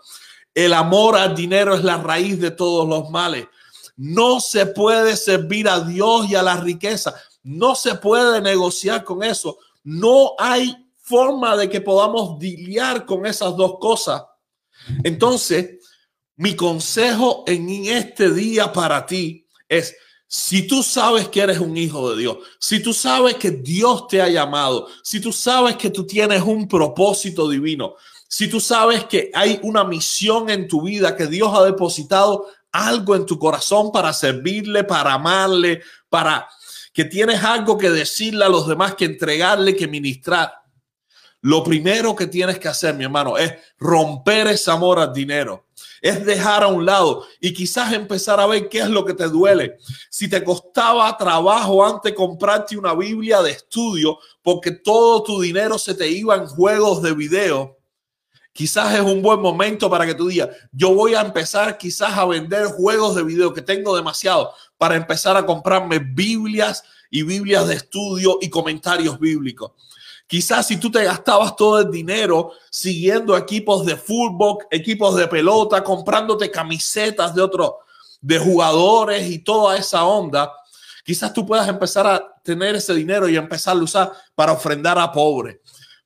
El 0.54 0.74
amor 0.74 1.16
al 1.16 1.34
dinero 1.34 1.74
es 1.74 1.82
la 1.82 1.96
raíz 1.96 2.38
de 2.38 2.50
todos 2.50 2.86
los 2.86 3.08
males. 3.08 3.46
No 3.96 4.38
se 4.38 4.66
puede 4.66 5.16
servir 5.16 5.66
a 5.66 5.80
Dios 5.80 6.28
y 6.28 6.34
a 6.34 6.42
la 6.42 6.58
riqueza. 6.58 7.14
No 7.42 7.74
se 7.74 7.94
puede 7.94 8.42
negociar 8.42 9.02
con 9.02 9.22
eso. 9.22 9.56
No 9.82 10.34
hay 10.38 10.76
forma 10.98 11.56
de 11.56 11.70
que 11.70 11.80
podamos 11.80 12.38
lidiar 12.38 13.06
con 13.06 13.24
esas 13.24 13.56
dos 13.56 13.78
cosas. 13.80 14.22
Entonces, 15.04 15.81
mi 16.36 16.56
consejo 16.56 17.44
en 17.46 17.68
este 17.86 18.30
día 18.32 18.72
para 18.72 19.06
ti 19.06 19.46
es, 19.68 19.94
si 20.26 20.66
tú 20.66 20.82
sabes 20.82 21.28
que 21.28 21.40
eres 21.40 21.58
un 21.58 21.76
hijo 21.76 22.10
de 22.10 22.20
Dios, 22.22 22.38
si 22.58 22.80
tú 22.80 22.94
sabes 22.94 23.34
que 23.34 23.50
Dios 23.50 24.06
te 24.08 24.22
ha 24.22 24.28
llamado, 24.28 24.88
si 25.02 25.20
tú 25.20 25.32
sabes 25.32 25.76
que 25.76 25.90
tú 25.90 26.06
tienes 26.06 26.42
un 26.42 26.66
propósito 26.66 27.48
divino, 27.48 27.96
si 28.28 28.48
tú 28.48 28.60
sabes 28.60 29.04
que 29.04 29.30
hay 29.34 29.60
una 29.62 29.84
misión 29.84 30.48
en 30.48 30.66
tu 30.66 30.82
vida, 30.82 31.16
que 31.16 31.26
Dios 31.26 31.52
ha 31.54 31.64
depositado 31.64 32.46
algo 32.72 33.14
en 33.14 33.26
tu 33.26 33.38
corazón 33.38 33.92
para 33.92 34.14
servirle, 34.14 34.84
para 34.84 35.12
amarle, 35.12 35.82
para 36.08 36.48
que 36.94 37.04
tienes 37.04 37.44
algo 37.44 37.76
que 37.76 37.90
decirle 37.90 38.46
a 38.46 38.48
los 38.48 38.66
demás, 38.66 38.94
que 38.94 39.04
entregarle, 39.04 39.76
que 39.76 39.86
ministrar. 39.86 40.50
Lo 41.42 41.62
primero 41.62 42.16
que 42.16 42.26
tienes 42.26 42.58
que 42.58 42.68
hacer, 42.68 42.94
mi 42.94 43.04
hermano, 43.04 43.36
es 43.36 43.52
romper 43.78 44.46
ese 44.46 44.70
amor 44.70 44.98
al 44.98 45.12
dinero 45.12 45.66
es 46.02 46.26
dejar 46.26 46.64
a 46.64 46.66
un 46.66 46.84
lado 46.84 47.24
y 47.40 47.54
quizás 47.54 47.92
empezar 47.92 48.40
a 48.40 48.46
ver 48.46 48.68
qué 48.68 48.80
es 48.80 48.88
lo 48.88 49.04
que 49.04 49.14
te 49.14 49.28
duele. 49.28 49.78
Si 50.10 50.28
te 50.28 50.42
costaba 50.42 51.16
trabajo 51.16 51.86
antes 51.86 52.12
comprarte 52.12 52.76
una 52.76 52.92
Biblia 52.92 53.40
de 53.40 53.52
estudio 53.52 54.18
porque 54.42 54.72
todo 54.72 55.22
tu 55.22 55.40
dinero 55.40 55.78
se 55.78 55.94
te 55.94 56.08
iba 56.08 56.34
en 56.34 56.46
juegos 56.46 57.02
de 57.02 57.14
video, 57.14 57.78
quizás 58.52 58.96
es 58.96 59.00
un 59.00 59.22
buen 59.22 59.40
momento 59.40 59.88
para 59.88 60.04
que 60.04 60.16
tú 60.16 60.26
digas, 60.26 60.48
yo 60.72 60.92
voy 60.92 61.14
a 61.14 61.20
empezar 61.20 61.78
quizás 61.78 62.18
a 62.18 62.24
vender 62.24 62.66
juegos 62.66 63.14
de 63.14 63.22
video 63.22 63.54
que 63.54 63.62
tengo 63.62 63.94
demasiado 63.94 64.52
para 64.76 64.96
empezar 64.96 65.36
a 65.36 65.46
comprarme 65.46 66.00
Biblias 66.00 66.82
y 67.10 67.22
Biblias 67.22 67.68
de 67.68 67.76
estudio 67.76 68.38
y 68.40 68.50
comentarios 68.50 69.20
bíblicos. 69.20 69.70
Quizás 70.32 70.66
si 70.66 70.78
tú 70.78 70.90
te 70.90 71.04
gastabas 71.04 71.54
todo 71.56 71.80
el 71.80 71.90
dinero 71.90 72.52
siguiendo 72.70 73.36
equipos 73.36 73.84
de 73.84 73.98
fútbol, 73.98 74.64
equipos 74.70 75.14
de 75.14 75.28
pelota, 75.28 75.84
comprándote 75.84 76.50
camisetas 76.50 77.34
de 77.34 77.42
otros, 77.42 77.72
de 78.18 78.38
jugadores 78.38 79.30
y 79.30 79.40
toda 79.40 79.76
esa 79.76 80.04
onda, 80.04 80.50
quizás 81.04 81.34
tú 81.34 81.44
puedas 81.44 81.68
empezar 81.68 82.06
a 82.06 82.40
tener 82.42 82.74
ese 82.76 82.94
dinero 82.94 83.28
y 83.28 83.36
empezar 83.36 83.76
a 83.76 83.80
usar 83.80 84.10
para 84.34 84.52
ofrendar 84.52 84.98
a 84.98 85.12
pobres, 85.12 85.58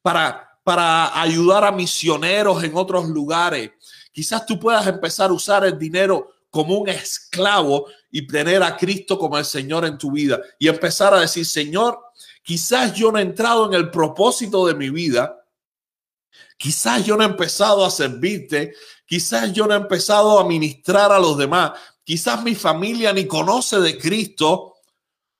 para, 0.02 0.58
para 0.64 1.20
ayudar 1.22 1.62
a 1.62 1.70
misioneros 1.70 2.64
en 2.64 2.76
otros 2.76 3.08
lugares. 3.08 3.70
Quizás 4.10 4.44
tú 4.44 4.58
puedas 4.58 4.84
empezar 4.88 5.30
a 5.30 5.34
usar 5.34 5.64
el 5.64 5.78
dinero 5.78 6.32
como 6.50 6.78
un 6.78 6.88
esclavo 6.88 7.86
y 8.16 8.26
tener 8.26 8.62
a 8.62 8.76
Cristo 8.76 9.18
como 9.18 9.38
el 9.38 9.44
Señor 9.44 9.84
en 9.84 9.98
tu 9.98 10.12
vida 10.12 10.40
y 10.58 10.68
empezar 10.68 11.12
a 11.14 11.20
decir, 11.20 11.44
Señor, 11.44 12.00
Quizás 12.46 12.94
yo 12.94 13.10
no 13.10 13.18
he 13.18 13.22
entrado 13.22 13.66
en 13.66 13.74
el 13.74 13.90
propósito 13.90 14.64
de 14.68 14.74
mi 14.74 14.88
vida. 14.88 15.44
Quizás 16.56 17.04
yo 17.04 17.16
no 17.16 17.24
he 17.24 17.26
empezado 17.26 17.84
a 17.84 17.90
servirte. 17.90 18.72
Quizás 19.04 19.52
yo 19.52 19.66
no 19.66 19.74
he 19.74 19.76
empezado 19.76 20.38
a 20.38 20.46
ministrar 20.46 21.10
a 21.10 21.18
los 21.18 21.36
demás. 21.36 21.72
Quizás 22.04 22.44
mi 22.44 22.54
familia 22.54 23.12
ni 23.12 23.26
conoce 23.26 23.80
de 23.80 23.98
Cristo 23.98 24.74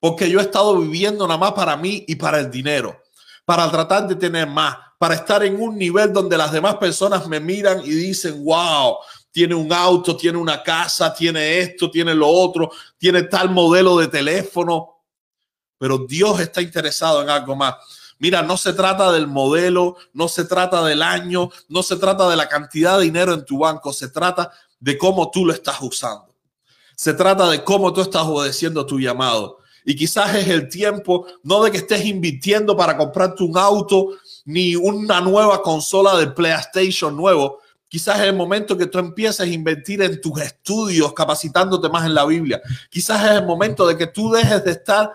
porque 0.00 0.28
yo 0.28 0.40
he 0.40 0.42
estado 0.42 0.76
viviendo 0.80 1.28
nada 1.28 1.38
más 1.38 1.52
para 1.52 1.76
mí 1.76 2.04
y 2.08 2.16
para 2.16 2.40
el 2.40 2.50
dinero, 2.50 3.00
para 3.44 3.70
tratar 3.70 4.08
de 4.08 4.16
tener 4.16 4.48
más, 4.48 4.76
para 4.98 5.14
estar 5.14 5.44
en 5.44 5.62
un 5.62 5.78
nivel 5.78 6.12
donde 6.12 6.36
las 6.36 6.50
demás 6.50 6.74
personas 6.74 7.28
me 7.28 7.38
miran 7.38 7.82
y 7.84 7.90
dicen, 7.90 8.44
wow, 8.44 8.96
tiene 9.36 9.54
un 9.54 9.70
auto, 9.70 10.16
tiene 10.16 10.38
una 10.38 10.62
casa, 10.62 11.12
tiene 11.12 11.58
esto, 11.58 11.90
tiene 11.90 12.14
lo 12.14 12.26
otro, 12.26 12.70
tiene 12.96 13.24
tal 13.24 13.50
modelo 13.50 13.98
de 13.98 14.08
teléfono 14.08 14.96
pero 15.78 15.98
Dios 15.98 16.40
está 16.40 16.62
interesado 16.62 17.22
en 17.22 17.30
algo 17.30 17.54
más. 17.54 17.74
Mira, 18.18 18.42
no 18.42 18.56
se 18.56 18.72
trata 18.72 19.12
del 19.12 19.26
modelo, 19.26 19.96
no 20.14 20.28
se 20.28 20.44
trata 20.44 20.82
del 20.84 21.02
año, 21.02 21.50
no 21.68 21.82
se 21.82 21.96
trata 21.96 22.28
de 22.28 22.36
la 22.36 22.48
cantidad 22.48 22.98
de 22.98 23.04
dinero 23.04 23.34
en 23.34 23.44
tu 23.44 23.58
banco, 23.58 23.92
se 23.92 24.08
trata 24.08 24.50
de 24.80 24.96
cómo 24.96 25.30
tú 25.30 25.44
lo 25.44 25.52
estás 25.52 25.76
usando. 25.82 26.34
Se 26.96 27.12
trata 27.12 27.50
de 27.50 27.62
cómo 27.62 27.92
tú 27.92 28.00
estás 28.00 28.22
obedeciendo 28.22 28.86
tu 28.86 28.98
llamado. 28.98 29.58
Y 29.84 29.94
quizás 29.94 30.34
es 30.34 30.48
el 30.48 30.68
tiempo, 30.68 31.26
no 31.42 31.62
de 31.62 31.70
que 31.70 31.76
estés 31.76 32.06
invirtiendo 32.06 32.74
para 32.74 32.96
comprarte 32.96 33.44
un 33.44 33.56
auto 33.58 34.16
ni 34.46 34.74
una 34.74 35.20
nueva 35.20 35.62
consola 35.62 36.16
de 36.16 36.28
PlayStation 36.28 37.14
nuevo. 37.14 37.60
Quizás 37.88 38.18
es 38.18 38.26
el 38.26 38.34
momento 38.34 38.76
que 38.76 38.86
tú 38.86 38.98
empieces 38.98 39.40
a 39.40 39.46
invertir 39.46 40.02
en 40.02 40.20
tus 40.20 40.40
estudios, 40.40 41.12
capacitándote 41.12 41.88
más 41.88 42.04
en 42.04 42.14
la 42.14 42.24
Biblia. 42.24 42.60
Quizás 42.90 43.24
es 43.24 43.30
el 43.38 43.46
momento 43.46 43.86
de 43.86 43.96
que 43.96 44.08
tú 44.08 44.30
dejes 44.32 44.64
de 44.64 44.72
estar 44.72 45.12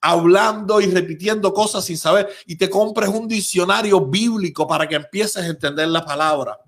hablando 0.00 0.80
y 0.80 0.86
repitiendo 0.86 1.52
cosas 1.52 1.84
sin 1.84 1.98
saber 1.98 2.28
y 2.46 2.56
te 2.56 2.70
compres 2.70 3.08
un 3.08 3.28
diccionario 3.28 4.06
bíblico 4.06 4.66
para 4.66 4.88
que 4.88 4.96
empieces 4.96 5.42
a 5.42 5.46
entender 5.46 5.88
la 5.88 6.04
palabra. 6.04 6.58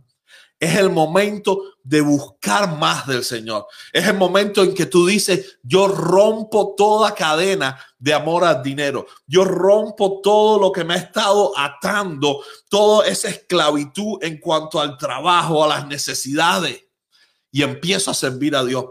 Es 0.58 0.76
el 0.76 0.90
momento 0.90 1.60
de 1.82 2.00
buscar 2.00 2.78
más 2.78 3.06
del 3.06 3.24
Señor. 3.24 3.66
Es 3.92 4.06
el 4.06 4.16
momento 4.16 4.62
en 4.62 4.74
que 4.74 4.86
tú 4.86 5.06
dices, 5.06 5.58
yo 5.62 5.88
rompo 5.88 6.74
toda 6.76 7.14
cadena 7.14 7.76
de 8.02 8.12
amor 8.12 8.42
al 8.42 8.64
dinero. 8.64 9.06
Yo 9.28 9.44
rompo 9.44 10.20
todo 10.20 10.58
lo 10.58 10.72
que 10.72 10.82
me 10.82 10.94
ha 10.94 10.96
estado 10.96 11.56
atando, 11.56 12.40
toda 12.68 13.06
esa 13.06 13.28
esclavitud 13.28 14.18
en 14.22 14.40
cuanto 14.40 14.80
al 14.80 14.98
trabajo, 14.98 15.62
a 15.62 15.68
las 15.68 15.86
necesidades 15.86 16.82
y 17.52 17.62
empiezo 17.62 18.10
a 18.10 18.14
servir 18.14 18.56
a 18.56 18.64
Dios. 18.64 18.86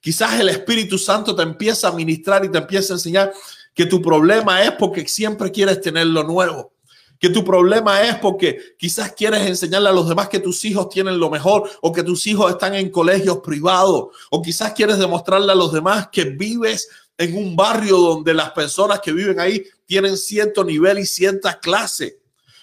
Quizás 0.00 0.40
el 0.40 0.48
Espíritu 0.48 0.96
Santo 0.96 1.36
te 1.36 1.42
empieza 1.42 1.88
a 1.88 1.92
ministrar 1.92 2.42
y 2.42 2.50
te 2.50 2.56
empieza 2.56 2.94
a 2.94 2.96
enseñar 2.96 3.34
que 3.74 3.84
tu 3.84 4.00
problema 4.00 4.62
es 4.62 4.70
porque 4.72 5.06
siempre 5.06 5.50
quieres 5.50 5.82
tener 5.82 6.06
lo 6.06 6.22
nuevo. 6.22 6.72
Que 7.18 7.28
tu 7.28 7.44
problema 7.44 8.02
es 8.02 8.16
porque 8.16 8.58
quizás 8.78 9.12
quieres 9.12 9.46
enseñarle 9.46 9.90
a 9.90 9.92
los 9.92 10.08
demás 10.08 10.30
que 10.30 10.40
tus 10.40 10.64
hijos 10.64 10.88
tienen 10.88 11.18
lo 11.18 11.28
mejor 11.28 11.70
o 11.82 11.92
que 11.92 12.02
tus 12.02 12.26
hijos 12.26 12.50
están 12.50 12.74
en 12.74 12.90
colegios 12.90 13.40
privados 13.40 14.06
o 14.30 14.40
quizás 14.40 14.72
quieres 14.72 14.98
demostrarle 14.98 15.52
a 15.52 15.54
los 15.54 15.70
demás 15.70 16.08
que 16.10 16.24
vives 16.24 16.88
en 17.16 17.36
un 17.36 17.54
barrio 17.54 17.98
donde 17.98 18.34
las 18.34 18.50
personas 18.50 19.00
que 19.00 19.12
viven 19.12 19.38
ahí 19.38 19.64
tienen 19.86 20.16
cierto 20.16 20.64
nivel 20.64 20.98
y 20.98 21.06
cierta 21.06 21.58
clase. 21.58 22.20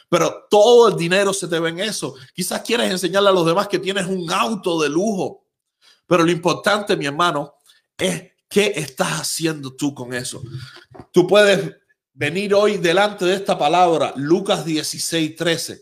Pero 0.10 0.46
todo 0.50 0.90
el 0.90 0.98
dinero 0.98 1.34
se 1.34 1.48
te 1.48 1.60
ve 1.60 1.70
en 1.70 1.80
eso. 1.80 2.16
Quizás 2.34 2.62
quieres 2.62 2.92
enseñarle 2.92 3.30
a 3.30 3.34
los 3.34 3.46
demás 3.46 3.68
que 3.68 3.80
tienes 3.80 4.08
un 4.08 4.30
auto 4.32 4.82
de 4.82 4.90
lujo. 4.90 5.46
Pero 6.06 6.24
lo 6.24 6.32
importante, 6.32 6.98
mi 6.98 7.06
hermano, 7.06 7.54
es 7.98 8.32
qué 8.50 8.74
estás 8.76 9.22
haciendo 9.22 9.74
tú 9.74 9.96
con 9.96 10.14
eso. 10.14 10.44
Tú 11.14 11.26
puedes 11.26 11.72
venir 12.14 12.54
hoy 12.54 12.78
delante 12.78 13.24
de 13.24 13.36
esta 13.36 13.58
palabra, 13.58 14.14
Lucas 14.18 14.66
16, 14.66 15.36
13, 15.36 15.82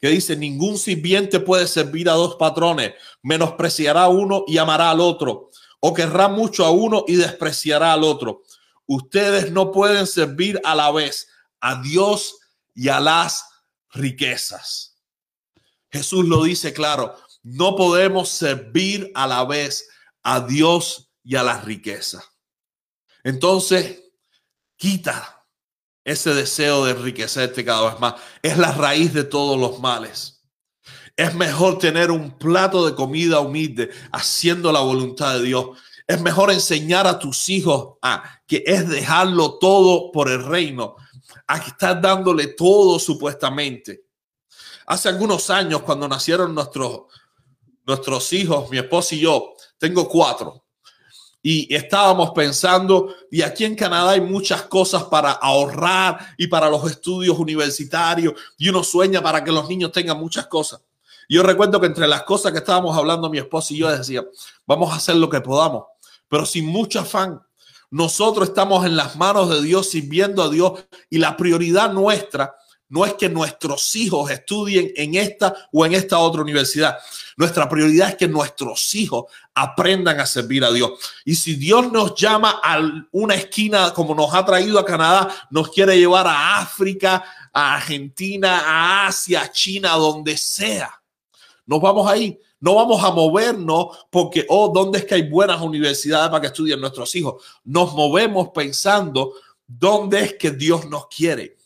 que 0.00 0.08
dice, 0.08 0.36
ningún 0.36 0.78
sirviente 0.78 1.40
puede 1.40 1.66
servir 1.66 2.08
a 2.08 2.12
dos 2.12 2.36
patrones, 2.36 2.94
menospreciará 3.22 4.08
uno 4.08 4.44
y 4.46 4.58
amará 4.58 4.90
al 4.90 5.00
otro, 5.00 5.50
o 5.80 5.94
querrá 5.94 6.28
mucho 6.28 6.64
a 6.64 6.70
uno 6.70 7.04
y 7.06 7.16
despreciará 7.16 7.92
al 7.92 8.04
otro. 8.04 8.42
Ustedes 8.86 9.52
no 9.52 9.70
pueden 9.70 10.06
servir 10.06 10.60
a 10.64 10.74
la 10.74 10.90
vez 10.90 11.28
a 11.60 11.80
Dios 11.82 12.38
y 12.74 12.88
a 12.88 13.00
las 13.00 13.44
riquezas. 13.90 14.96
Jesús 15.90 16.26
lo 16.26 16.42
dice 16.44 16.72
claro, 16.72 17.16
no 17.42 17.76
podemos 17.76 18.28
servir 18.28 19.10
a 19.14 19.26
la 19.26 19.44
vez 19.44 19.88
a 20.22 20.40
Dios 20.40 21.10
y 21.22 21.36
a 21.36 21.42
la 21.42 21.60
riqueza. 21.60 22.24
Entonces, 23.22 24.02
quita 24.76 25.46
ese 26.04 26.32
deseo 26.34 26.84
de 26.84 26.92
enriquecerte 26.92 27.64
cada 27.64 27.90
vez 27.90 28.00
más. 28.00 28.14
Es 28.42 28.56
la 28.56 28.72
raíz 28.72 29.12
de 29.12 29.24
todos 29.24 29.58
los 29.58 29.78
males. 29.80 30.37
Es 31.18 31.34
mejor 31.34 31.78
tener 31.78 32.12
un 32.12 32.38
plato 32.38 32.86
de 32.86 32.94
comida 32.94 33.40
humilde 33.40 33.90
haciendo 34.12 34.70
la 34.70 34.78
voluntad 34.78 35.34
de 35.34 35.42
Dios. 35.42 35.76
Es 36.06 36.20
mejor 36.20 36.52
enseñar 36.52 37.08
a 37.08 37.18
tus 37.18 37.48
hijos 37.48 37.96
a 38.02 38.40
que 38.46 38.62
es 38.64 38.88
dejarlo 38.88 39.58
todo 39.58 40.12
por 40.12 40.30
el 40.30 40.44
reino, 40.44 40.94
a 41.48 41.60
que 41.60 41.70
estás 41.70 42.00
dándole 42.00 42.46
todo 42.46 43.00
supuestamente. 43.00 44.04
Hace 44.86 45.08
algunos 45.08 45.50
años, 45.50 45.82
cuando 45.82 46.06
nacieron 46.06 46.54
nuestros, 46.54 47.06
nuestros 47.84 48.32
hijos, 48.32 48.70
mi 48.70 48.78
esposo 48.78 49.16
y 49.16 49.18
yo, 49.18 49.54
tengo 49.76 50.08
cuatro, 50.08 50.66
y 51.42 51.74
estábamos 51.74 52.30
pensando, 52.30 53.12
y 53.28 53.42
aquí 53.42 53.64
en 53.64 53.74
Canadá 53.74 54.12
hay 54.12 54.20
muchas 54.20 54.62
cosas 54.62 55.02
para 55.02 55.32
ahorrar 55.32 56.36
y 56.38 56.46
para 56.46 56.70
los 56.70 56.88
estudios 56.88 57.36
universitarios, 57.40 58.34
y 58.56 58.68
uno 58.68 58.84
sueña 58.84 59.20
para 59.20 59.42
que 59.42 59.50
los 59.50 59.68
niños 59.68 59.90
tengan 59.90 60.16
muchas 60.20 60.46
cosas. 60.46 60.80
Yo 61.28 61.42
recuerdo 61.42 61.80
que 61.80 61.86
entre 61.86 62.08
las 62.08 62.22
cosas 62.22 62.52
que 62.52 62.58
estábamos 62.58 62.96
hablando 62.96 63.28
mi 63.28 63.38
esposo 63.38 63.74
y 63.74 63.78
yo 63.78 63.90
decía, 63.90 64.24
vamos 64.66 64.92
a 64.92 64.96
hacer 64.96 65.16
lo 65.16 65.28
que 65.28 65.40
podamos, 65.40 65.84
pero 66.28 66.46
sin 66.46 66.66
mucho 66.66 67.00
afán. 67.00 67.40
Nosotros 67.90 68.48
estamos 68.48 68.84
en 68.84 68.96
las 68.96 69.16
manos 69.16 69.48
de 69.50 69.62
Dios 69.62 69.90
sirviendo 69.90 70.42
a 70.42 70.48
Dios 70.48 70.84
y 71.10 71.18
la 71.18 71.36
prioridad 71.36 71.92
nuestra 71.92 72.54
no 72.90 73.04
es 73.04 73.14
que 73.14 73.28
nuestros 73.28 73.94
hijos 73.96 74.30
estudien 74.30 74.90
en 74.96 75.14
esta 75.14 75.54
o 75.72 75.84
en 75.84 75.92
esta 75.92 76.18
otra 76.18 76.40
universidad. 76.40 76.96
Nuestra 77.36 77.68
prioridad 77.68 78.10
es 78.10 78.16
que 78.16 78.28
nuestros 78.28 78.94
hijos 78.94 79.26
aprendan 79.54 80.18
a 80.20 80.26
servir 80.26 80.64
a 80.64 80.72
Dios. 80.72 80.92
Y 81.24 81.34
si 81.34 81.54
Dios 81.54 81.92
nos 81.92 82.14
llama 82.14 82.60
a 82.62 82.80
una 83.12 83.34
esquina 83.34 83.92
como 83.92 84.14
nos 84.14 84.32
ha 84.32 84.44
traído 84.44 84.78
a 84.78 84.86
Canadá, 84.86 85.28
nos 85.50 85.70
quiere 85.70 85.98
llevar 85.98 86.26
a 86.26 86.58
África, 86.58 87.22
a 87.52 87.74
Argentina, 87.74 88.62
a 88.64 89.06
Asia, 89.06 89.42
a 89.42 89.52
China, 89.52 89.92
donde 89.92 90.36
sea. 90.38 90.90
Nos 91.68 91.82
vamos 91.82 92.10
ahí. 92.10 92.40
No 92.60 92.74
vamos 92.74 93.04
a 93.04 93.10
movernos 93.10 94.06
porque, 94.10 94.44
oh, 94.48 94.72
¿dónde 94.74 94.98
es 94.98 95.04
que 95.04 95.14
hay 95.14 95.28
buenas 95.28 95.60
universidades 95.60 96.30
para 96.30 96.40
que 96.40 96.46
estudien 96.48 96.80
nuestros 96.80 97.14
hijos? 97.14 97.44
Nos 97.62 97.94
movemos 97.94 98.48
pensando 98.48 99.34
dónde 99.66 100.20
es 100.20 100.34
que 100.34 100.50
Dios 100.50 100.88
nos 100.88 101.06
quiere. 101.06 101.58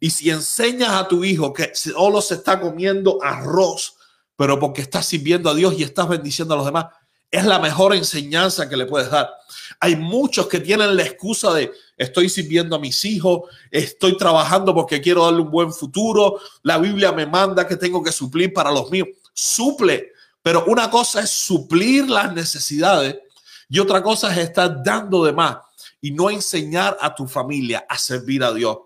Y 0.00 0.10
si 0.10 0.30
enseñas 0.30 0.90
a 0.90 1.08
tu 1.08 1.24
hijo 1.24 1.52
que 1.52 1.72
solo 1.74 2.22
se 2.22 2.34
está 2.34 2.60
comiendo 2.60 3.18
arroz, 3.20 3.96
pero 4.36 4.60
porque 4.60 4.80
estás 4.80 5.06
sirviendo 5.06 5.50
a 5.50 5.54
Dios 5.54 5.74
y 5.76 5.82
estás 5.82 6.08
bendiciendo 6.08 6.54
a 6.54 6.56
los 6.56 6.66
demás, 6.66 6.86
es 7.30 7.44
la 7.44 7.58
mejor 7.58 7.94
enseñanza 7.94 8.68
que 8.68 8.76
le 8.76 8.86
puedes 8.86 9.10
dar. 9.10 9.28
Hay 9.80 9.96
muchos 9.96 10.46
que 10.46 10.60
tienen 10.60 10.96
la 10.96 11.02
excusa 11.02 11.52
de 11.52 11.72
estoy 11.96 12.28
sirviendo 12.28 12.76
a 12.76 12.78
mis 12.78 13.04
hijos, 13.04 13.42
estoy 13.70 14.16
trabajando 14.16 14.72
porque 14.72 15.00
quiero 15.00 15.24
darle 15.24 15.42
un 15.42 15.50
buen 15.50 15.72
futuro, 15.72 16.38
la 16.62 16.78
Biblia 16.78 17.12
me 17.12 17.26
manda 17.26 17.66
que 17.66 17.76
tengo 17.76 18.02
que 18.02 18.12
suplir 18.12 18.52
para 18.54 18.70
los 18.70 18.90
míos. 18.90 19.08
Suple, 19.40 20.14
pero 20.42 20.64
una 20.66 20.90
cosa 20.90 21.20
es 21.20 21.30
suplir 21.30 22.10
las 22.10 22.32
necesidades 22.34 23.16
y 23.68 23.78
otra 23.78 24.02
cosa 24.02 24.32
es 24.32 24.38
estar 24.38 24.82
dando 24.82 25.24
de 25.24 25.32
más 25.32 25.58
y 26.00 26.10
no 26.10 26.28
enseñar 26.28 26.98
a 27.00 27.14
tu 27.14 27.28
familia 27.28 27.86
a 27.88 27.96
servir 27.98 28.42
a 28.42 28.52
Dios. 28.52 28.78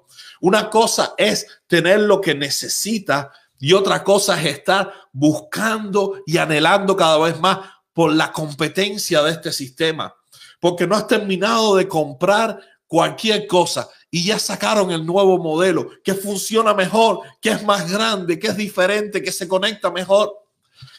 Una 0.43 0.69
cosa 0.69 1.15
es 1.17 1.47
tener 1.67 2.01
lo 2.01 2.21
que 2.21 2.35
necesita 2.35 3.33
y 3.59 3.73
otra 3.73 4.05
cosa 4.05 4.39
es 4.39 4.59
estar 4.59 4.93
buscando 5.11 6.21
y 6.27 6.37
anhelando 6.37 6.95
cada 6.97 7.17
vez 7.17 7.41
más 7.41 7.61
por 7.95 8.13
la 8.13 8.31
competencia 8.31 9.23
de 9.23 9.31
este 9.31 9.53
sistema. 9.53 10.15
Porque 10.61 10.87
no 10.87 10.97
has 10.97 11.07
terminado 11.07 11.77
de 11.77 11.89
comprar 11.89 12.61
cualquier 12.87 13.47
cosa 13.47 13.89
y 14.11 14.27
ya 14.27 14.39
sacaron 14.39 14.91
el 14.91 15.07
nuevo 15.07 15.39
modelo 15.39 15.89
que 16.05 16.13
funciona 16.13 16.75
mejor, 16.75 17.21
que 17.41 17.49
es 17.49 17.65
más 17.65 17.91
grande, 17.91 18.39
que 18.39 18.49
es 18.49 18.57
diferente, 18.59 19.23
que 19.23 19.33
se 19.33 19.49
conecta 19.49 19.91
mejor. 19.91 20.42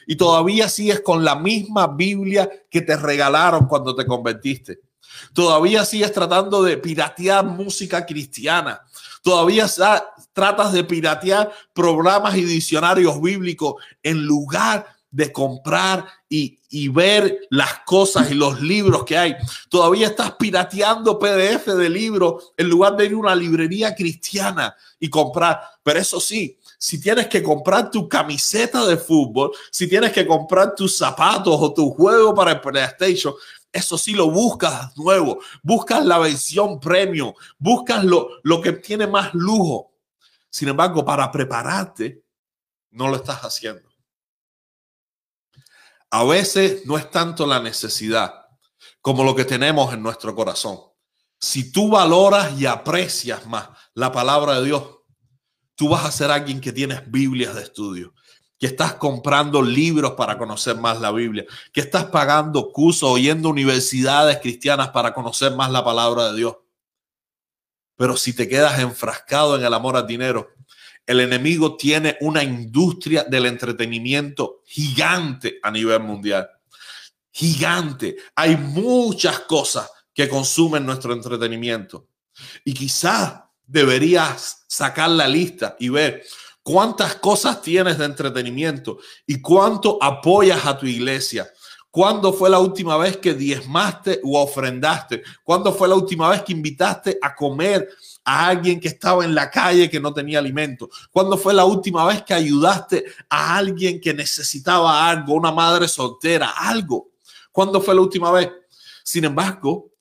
Y 0.07 0.15
todavía 0.15 0.69
sigues 0.69 1.01
con 1.01 1.23
la 1.23 1.35
misma 1.35 1.87
Biblia 1.87 2.49
que 2.69 2.81
te 2.81 2.95
regalaron 2.95 3.67
cuando 3.67 3.95
te 3.95 4.05
convertiste. 4.05 4.79
Todavía 5.33 5.85
sigues 5.85 6.11
tratando 6.11 6.63
de 6.63 6.77
piratear 6.77 7.45
música 7.45 8.05
cristiana. 8.05 8.81
Todavía 9.21 9.67
tratas 10.33 10.73
de 10.73 10.83
piratear 10.83 11.51
programas 11.73 12.35
y 12.35 12.43
diccionarios 12.43 13.21
bíblicos 13.21 13.75
en 14.01 14.25
lugar 14.25 14.85
de 15.13 15.31
comprar 15.31 16.05
y, 16.27 16.59
y, 16.69 16.87
ver 16.87 17.41
las 17.51 17.81
cosas 17.85 18.31
y 18.31 18.33
los 18.33 18.59
libros 18.59 19.05
que 19.05 19.15
hay. 19.15 19.35
Todavía 19.69 20.07
estás 20.07 20.33
pirateando 20.33 21.19
PDF 21.19 21.67
de 21.67 21.87
libros 21.87 22.51
en 22.57 22.67
lugar 22.67 22.97
de 22.97 23.05
ir 23.05 23.13
a 23.13 23.17
una 23.17 23.35
librería 23.35 23.93
cristiana 23.93 24.75
y 24.99 25.07
comprar. 25.11 25.61
Pero 25.83 25.99
eso 25.99 26.19
sí, 26.19 26.57
si 26.79 26.99
tienes 26.99 27.27
que 27.27 27.43
comprar 27.43 27.91
tu 27.91 28.09
camiseta 28.09 28.87
de 28.87 28.97
fútbol, 28.97 29.51
si 29.69 29.87
tienes 29.87 30.11
que 30.11 30.25
comprar 30.25 30.73
tus 30.73 30.97
zapatos 30.97 31.55
o 31.59 31.71
tu 31.71 31.91
juego 31.91 32.33
para 32.33 32.53
el 32.53 32.59
PlayStation, 32.61 33.35
eso 33.71 33.95
sí 33.95 34.13
lo 34.13 34.31
buscas 34.31 34.97
nuevo, 34.97 35.39
buscas 35.61 36.03
la 36.03 36.17
versión 36.17 36.79
premium, 36.79 37.33
buscas 37.59 38.03
lo, 38.03 38.29
lo 38.41 38.61
que 38.61 38.71
tiene 38.71 39.05
más 39.05 39.31
lujo. 39.35 39.93
Sin 40.49 40.69
embargo, 40.69 41.05
para 41.05 41.31
prepararte, 41.31 42.23
no 42.89 43.09
lo 43.09 43.17
estás 43.17 43.41
haciendo. 43.41 43.92
A 46.13 46.23
veces 46.23 46.85
no 46.85 46.95
es 46.95 47.09
tanto 47.09 47.47
la 47.47 47.59
necesidad 47.59 48.45
como 49.01 49.23
lo 49.23 49.33
que 49.33 49.45
tenemos 49.45 49.91
en 49.95 50.03
nuestro 50.03 50.35
corazón. 50.35 50.77
Si 51.39 51.71
tú 51.71 51.89
valoras 51.89 52.53
y 52.59 52.67
aprecias 52.67 53.47
más 53.47 53.69
la 53.95 54.11
palabra 54.11 54.59
de 54.59 54.65
Dios, 54.65 54.83
tú 55.73 55.89
vas 55.89 56.05
a 56.05 56.11
ser 56.11 56.29
alguien 56.29 56.61
que 56.61 56.71
tienes 56.71 57.09
Biblias 57.09 57.55
de 57.55 57.63
estudio, 57.63 58.13
que 58.59 58.67
estás 58.67 58.93
comprando 58.93 59.59
libros 59.63 60.11
para 60.11 60.37
conocer 60.37 60.77
más 60.77 61.01
la 61.01 61.11
Biblia, 61.11 61.45
que 61.73 61.81
estás 61.81 62.05
pagando 62.05 62.71
cursos, 62.71 63.09
oyendo 63.09 63.49
universidades 63.49 64.37
cristianas 64.37 64.89
para 64.89 65.15
conocer 65.15 65.55
más 65.55 65.71
la 65.71 65.83
palabra 65.83 66.31
de 66.31 66.37
Dios. 66.37 66.57
Pero 67.95 68.17
si 68.17 68.33
te 68.33 68.47
quedas 68.47 68.77
enfrascado 68.77 69.55
en 69.55 69.65
el 69.65 69.73
amor 69.73 69.97
al 69.97 70.05
dinero, 70.05 70.49
el 71.05 71.19
enemigo 71.19 71.75
tiene 71.75 72.17
una 72.21 72.43
industria 72.43 73.23
del 73.23 73.45
entretenimiento 73.45 74.61
gigante 74.65 75.59
a 75.61 75.71
nivel 75.71 75.99
mundial. 76.01 76.49
Gigante. 77.31 78.15
Hay 78.35 78.55
muchas 78.57 79.39
cosas 79.39 79.89
que 80.13 80.29
consumen 80.29 80.85
nuestro 80.85 81.13
entretenimiento. 81.13 82.07
Y 82.63 82.73
quizás 82.73 83.41
deberías 83.65 84.65
sacar 84.67 85.09
la 85.09 85.27
lista 85.27 85.75
y 85.79 85.89
ver 85.89 86.23
cuántas 86.61 87.15
cosas 87.15 87.61
tienes 87.61 87.97
de 87.97 88.05
entretenimiento 88.05 88.99
y 89.27 89.41
cuánto 89.41 90.01
apoyas 90.01 90.65
a 90.65 90.77
tu 90.77 90.85
iglesia, 90.85 91.51
¿Cuándo 91.93 92.33
fue 92.33 92.49
la 92.49 92.57
última 92.57 92.97
vez 92.97 93.17
que 93.17 93.35
diezmaste 93.35 94.19
o 94.23 94.41
ofrendaste? 94.41 95.21
¿Cuándo 95.43 95.71
fue 95.71 95.87
la 95.87 95.93
última 95.93 96.27
vez 96.27 96.41
que 96.41 96.51
invitaste 96.51 97.19
a 97.21 97.35
comer 97.35 97.87
a 98.23 98.47
alguien 98.47 98.79
que 98.79 98.87
estaba 98.87 99.23
en 99.23 99.35
la 99.35 99.51
calle 99.51 99.91
que 99.91 99.99
no 99.99 100.11
tenía 100.11 100.39
alimento? 100.39 100.89
¿Cuándo 101.11 101.37
fue 101.37 101.53
la 101.53 101.65
última 101.65 102.03
vez 102.07 102.23
que 102.23 102.33
ayudaste 102.33 103.05
a 103.29 103.55
alguien 103.55 104.01
que 104.01 104.11
necesitaba 104.11 105.07
algo, 105.07 105.35
una 105.35 105.51
madre 105.51 105.87
soltera, 105.87 106.55
algo? 106.57 107.11
¿Cuándo 107.51 107.79
fue 107.79 107.93
la 107.93 108.01
última 108.01 108.31
vez? 108.31 108.49
Sin 109.03 109.25
embargo, 109.25 109.91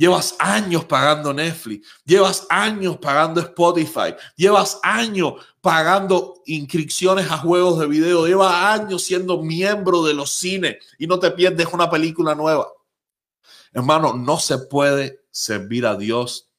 Llevas 0.00 0.34
años 0.38 0.86
pagando 0.86 1.30
Netflix, 1.34 1.86
llevas 2.06 2.46
años 2.48 2.96
pagando 2.96 3.38
Spotify, 3.38 4.14
llevas 4.34 4.80
años 4.82 5.34
pagando 5.60 6.40
inscripciones 6.46 7.30
a 7.30 7.36
juegos 7.36 7.78
de 7.78 7.86
video, 7.86 8.26
llevas 8.26 8.80
años 8.80 9.02
siendo 9.02 9.42
miembro 9.42 10.02
de 10.02 10.14
los 10.14 10.32
cines 10.32 10.78
y 10.98 11.06
no 11.06 11.18
te 11.18 11.30
pierdes 11.30 11.66
una 11.70 11.90
película 11.90 12.34
nueva. 12.34 12.66
Hermano, 13.74 14.14
no 14.14 14.38
se 14.38 14.56
puede 14.56 15.20
servir 15.30 15.84
a 15.84 15.96
Dios 15.96 16.50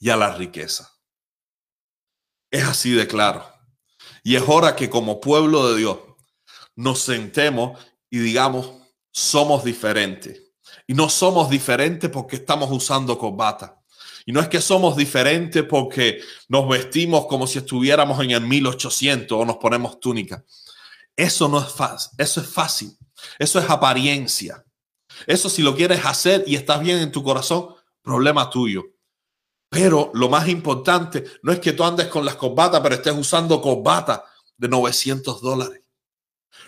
y 0.00 0.08
a 0.08 0.16
la 0.16 0.34
riqueza. 0.34 0.90
Es 2.50 2.64
así 2.64 2.92
de 2.92 3.06
claro. 3.06 3.44
Y 4.22 4.36
es 4.36 4.44
hora 4.46 4.76
que 4.76 4.88
como 4.88 5.20
pueblo 5.20 5.68
de 5.68 5.76
Dios 5.76 5.98
nos 6.74 7.00
sentemos 7.00 7.78
y 8.08 8.20
digamos, 8.20 8.72
somos 9.12 9.62
diferentes 9.62 10.47
y 10.88 10.94
no 10.94 11.10
somos 11.10 11.50
diferentes 11.50 12.10
porque 12.10 12.36
estamos 12.36 12.70
usando 12.72 13.18
corbata. 13.18 13.78
Y 14.24 14.32
no 14.32 14.40
es 14.40 14.48
que 14.48 14.60
somos 14.60 14.96
diferentes 14.96 15.62
porque 15.62 16.20
nos 16.48 16.66
vestimos 16.66 17.26
como 17.26 17.46
si 17.46 17.58
estuviéramos 17.58 18.18
en 18.24 18.30
el 18.30 18.40
1800 18.40 19.38
o 19.38 19.44
nos 19.44 19.58
ponemos 19.58 20.00
túnica. 20.00 20.42
Eso 21.14 21.46
no 21.46 21.60
es 21.60 21.70
fácil. 21.70 22.10
Eso 22.16 22.40
es 22.40 22.48
fácil. 22.48 22.96
Eso 23.38 23.58
es 23.58 23.68
apariencia. 23.68 24.64
Eso 25.26 25.50
si 25.50 25.62
lo 25.62 25.76
quieres 25.76 26.04
hacer 26.06 26.42
y 26.46 26.56
estás 26.56 26.80
bien 26.80 26.98
en 26.98 27.12
tu 27.12 27.22
corazón, 27.22 27.74
problema 28.00 28.48
tuyo. 28.48 28.84
Pero 29.68 30.10
lo 30.14 30.30
más 30.30 30.48
importante 30.48 31.24
no 31.42 31.52
es 31.52 31.60
que 31.60 31.74
tú 31.74 31.84
andes 31.84 32.06
con 32.06 32.24
las 32.24 32.36
corbatas, 32.36 32.80
pero 32.80 32.94
estés 32.94 33.14
usando 33.14 33.60
corbata 33.60 34.24
de 34.56 34.68
900 34.68 35.42
dólares. 35.42 35.82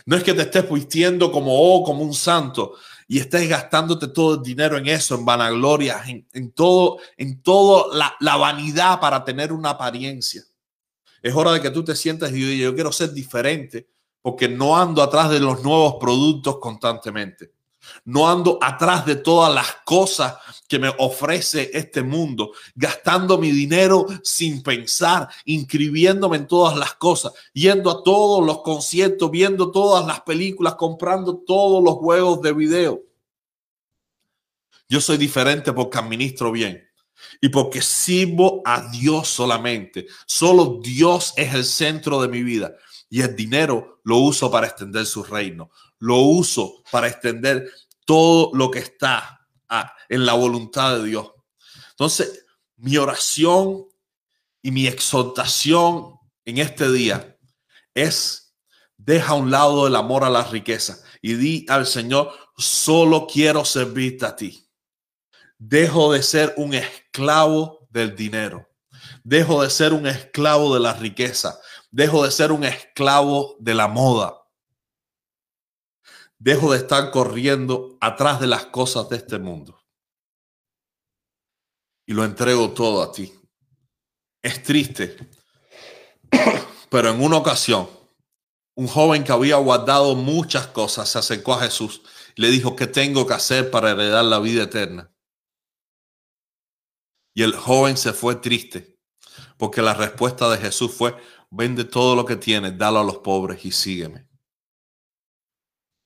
No 0.04 0.16
es 0.16 0.22
que 0.22 0.34
te 0.34 0.42
estés 0.42 0.70
vistiendo 0.70 1.32
como, 1.32 1.52
oh, 1.54 1.82
como 1.82 2.02
un 2.02 2.14
santo, 2.14 2.74
y 3.12 3.18
estés 3.18 3.48
gastándote 3.48 4.06
todo 4.06 4.34
el 4.34 4.42
dinero 4.42 4.78
en 4.78 4.86
eso, 4.86 5.16
en 5.16 5.24
vanagloria, 5.24 6.00
en, 6.06 6.28
en 6.32 6.52
todo, 6.52 6.98
en 7.16 7.42
todo 7.42 7.92
la, 7.92 8.14
la, 8.20 8.36
vanidad 8.36 9.00
para 9.00 9.24
tener 9.24 9.52
una 9.52 9.70
apariencia. 9.70 10.44
Es 11.20 11.34
hora 11.34 11.50
de 11.50 11.60
que 11.60 11.72
tú 11.72 11.82
te 11.82 11.96
sientas 11.96 12.30
y 12.30 12.34
digas, 12.34 12.66
yo 12.66 12.72
quiero 12.72 12.92
ser 12.92 13.12
diferente 13.12 13.88
porque 14.22 14.48
no 14.48 14.76
ando 14.76 15.02
atrás 15.02 15.28
de 15.28 15.40
los 15.40 15.60
nuevos 15.64 15.96
productos 15.98 16.58
constantemente. 16.60 17.50
No 18.04 18.28
ando 18.28 18.58
atrás 18.60 19.06
de 19.06 19.16
todas 19.16 19.54
las 19.54 19.76
cosas 19.84 20.36
que 20.68 20.78
me 20.78 20.92
ofrece 20.98 21.70
este 21.74 22.02
mundo, 22.02 22.52
gastando 22.74 23.38
mi 23.38 23.50
dinero 23.50 24.06
sin 24.22 24.62
pensar, 24.62 25.28
inscribiéndome 25.44 26.38
en 26.38 26.46
todas 26.46 26.76
las 26.76 26.94
cosas, 26.94 27.32
yendo 27.52 27.90
a 27.90 28.02
todos 28.02 28.44
los 28.44 28.62
conciertos, 28.62 29.30
viendo 29.30 29.70
todas 29.70 30.06
las 30.06 30.20
películas, 30.20 30.74
comprando 30.76 31.38
todos 31.38 31.82
los 31.82 31.94
juegos 31.94 32.40
de 32.42 32.52
video. 32.52 33.02
Yo 34.88 35.00
soy 35.00 35.16
diferente 35.16 35.72
porque 35.72 35.98
administro 35.98 36.50
bien 36.50 36.88
y 37.40 37.48
porque 37.48 37.80
sirvo 37.82 38.62
a 38.64 38.90
Dios 38.90 39.28
solamente. 39.28 40.06
Solo 40.26 40.80
Dios 40.82 41.32
es 41.36 41.54
el 41.54 41.64
centro 41.64 42.20
de 42.20 42.28
mi 42.28 42.42
vida 42.42 42.74
y 43.08 43.22
el 43.22 43.34
dinero 43.36 44.00
lo 44.04 44.18
uso 44.18 44.50
para 44.50 44.66
extender 44.66 45.06
su 45.06 45.22
reino 45.22 45.70
lo 46.00 46.16
uso 46.16 46.82
para 46.90 47.06
extender 47.06 47.70
todo 48.04 48.50
lo 48.54 48.70
que 48.70 48.80
está 48.80 49.46
ah, 49.68 49.94
en 50.08 50.26
la 50.26 50.32
voluntad 50.32 50.96
de 50.96 51.04
Dios. 51.04 51.30
Entonces, 51.90 52.44
mi 52.76 52.96
oración 52.96 53.86
y 54.62 54.72
mi 54.72 54.86
exhortación 54.86 56.18
en 56.44 56.58
este 56.58 56.90
día 56.90 57.38
es, 57.94 58.54
deja 58.96 59.32
a 59.32 59.36
un 59.36 59.50
lado 59.50 59.86
el 59.86 59.94
amor 59.94 60.24
a 60.24 60.30
la 60.30 60.42
riqueza 60.44 60.98
y 61.22 61.34
di 61.34 61.66
al 61.68 61.86
Señor, 61.86 62.32
solo 62.56 63.26
quiero 63.30 63.64
servirte 63.64 64.26
a 64.26 64.34
ti. 64.34 64.66
Dejo 65.58 66.12
de 66.12 66.22
ser 66.22 66.54
un 66.56 66.72
esclavo 66.72 67.86
del 67.90 68.16
dinero. 68.16 68.66
Dejo 69.22 69.62
de 69.62 69.68
ser 69.68 69.92
un 69.92 70.06
esclavo 70.06 70.72
de 70.72 70.80
la 70.80 70.94
riqueza. 70.94 71.60
Dejo 71.90 72.24
de 72.24 72.30
ser 72.30 72.50
un 72.50 72.64
esclavo 72.64 73.56
de 73.58 73.74
la 73.74 73.86
moda 73.86 74.39
Dejo 76.40 76.72
de 76.72 76.78
estar 76.78 77.10
corriendo 77.10 77.98
atrás 78.00 78.40
de 78.40 78.46
las 78.46 78.64
cosas 78.64 79.10
de 79.10 79.18
este 79.18 79.38
mundo. 79.38 79.78
Y 82.06 82.14
lo 82.14 82.24
entrego 82.24 82.70
todo 82.70 83.02
a 83.02 83.12
ti. 83.12 83.30
Es 84.42 84.62
triste, 84.62 85.18
pero 86.88 87.10
en 87.10 87.22
una 87.22 87.36
ocasión, 87.36 87.90
un 88.74 88.88
joven 88.88 89.22
que 89.22 89.32
había 89.32 89.56
guardado 89.56 90.14
muchas 90.14 90.66
cosas 90.68 91.10
se 91.10 91.18
acercó 91.18 91.52
a 91.52 91.60
Jesús 91.60 92.00
y 92.34 92.40
le 92.40 92.48
dijo, 92.48 92.74
¿qué 92.74 92.86
tengo 92.86 93.26
que 93.26 93.34
hacer 93.34 93.70
para 93.70 93.90
heredar 93.90 94.24
la 94.24 94.38
vida 94.38 94.62
eterna? 94.62 95.12
Y 97.34 97.42
el 97.42 97.54
joven 97.54 97.98
se 97.98 98.14
fue 98.14 98.36
triste, 98.36 98.98
porque 99.58 99.82
la 99.82 99.92
respuesta 99.92 100.48
de 100.48 100.56
Jesús 100.56 100.94
fue, 100.94 101.14
vende 101.50 101.84
todo 101.84 102.16
lo 102.16 102.24
que 102.24 102.36
tienes, 102.36 102.78
dalo 102.78 103.00
a 103.00 103.04
los 103.04 103.18
pobres 103.18 103.62
y 103.66 103.72
sígueme. 103.72 104.29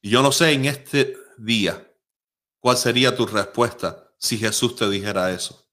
Y 0.05 0.11
yo 0.11 0.21
no 0.21 0.33
sé 0.33 0.53
en 0.53 0.67
este 0.67 1.17
día 1.39 1.91
cuál 2.61 2.77
sería 2.77 3.17
tu 3.17 3.25
respuesta 3.25 4.13
si 4.19 4.37
Jesús 4.37 4.77
te 4.77 4.87
dijera 4.91 5.33
eso. 5.33 5.67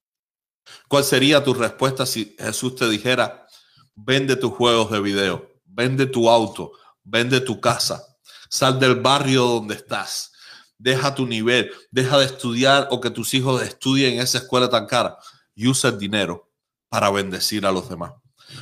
¿Cuál 0.88 1.04
sería 1.04 1.44
tu 1.44 1.54
respuesta 1.54 2.06
si 2.06 2.34
Jesús 2.40 2.78
te 2.78 2.88
dijera, 2.88 3.46
vende 3.94 4.38
tus 4.38 4.54
juegos 4.54 4.90
de 4.90 5.02
video, 5.02 5.52
vende 5.66 6.06
tu 6.06 6.30
auto, 6.30 6.72
vende 7.04 7.42
tu 7.42 7.60
casa, 7.60 8.06
sal 8.50 8.80
del 8.80 8.96
barrio 8.96 9.44
donde 9.44 9.76
estás, 9.76 10.32
deja 10.78 11.14
tu 11.14 11.28
nivel, 11.28 11.70
deja 11.92 12.18
de 12.18 12.28
estudiar 12.28 12.88
o 12.90 13.02
que 13.02 13.10
tus 13.10 13.34
hijos 13.34 13.62
estudien 13.62 14.14
en 14.14 14.22
esa 14.22 14.38
escuela 14.38 14.70
tan 14.70 14.86
cara 14.86 15.18
y 15.54 15.68
usa 15.68 15.90
el 15.90 15.98
dinero 15.98 16.50
para 16.88 17.10
bendecir 17.10 17.66
a 17.66 17.72
los 17.74 17.90
demás. 17.90 18.14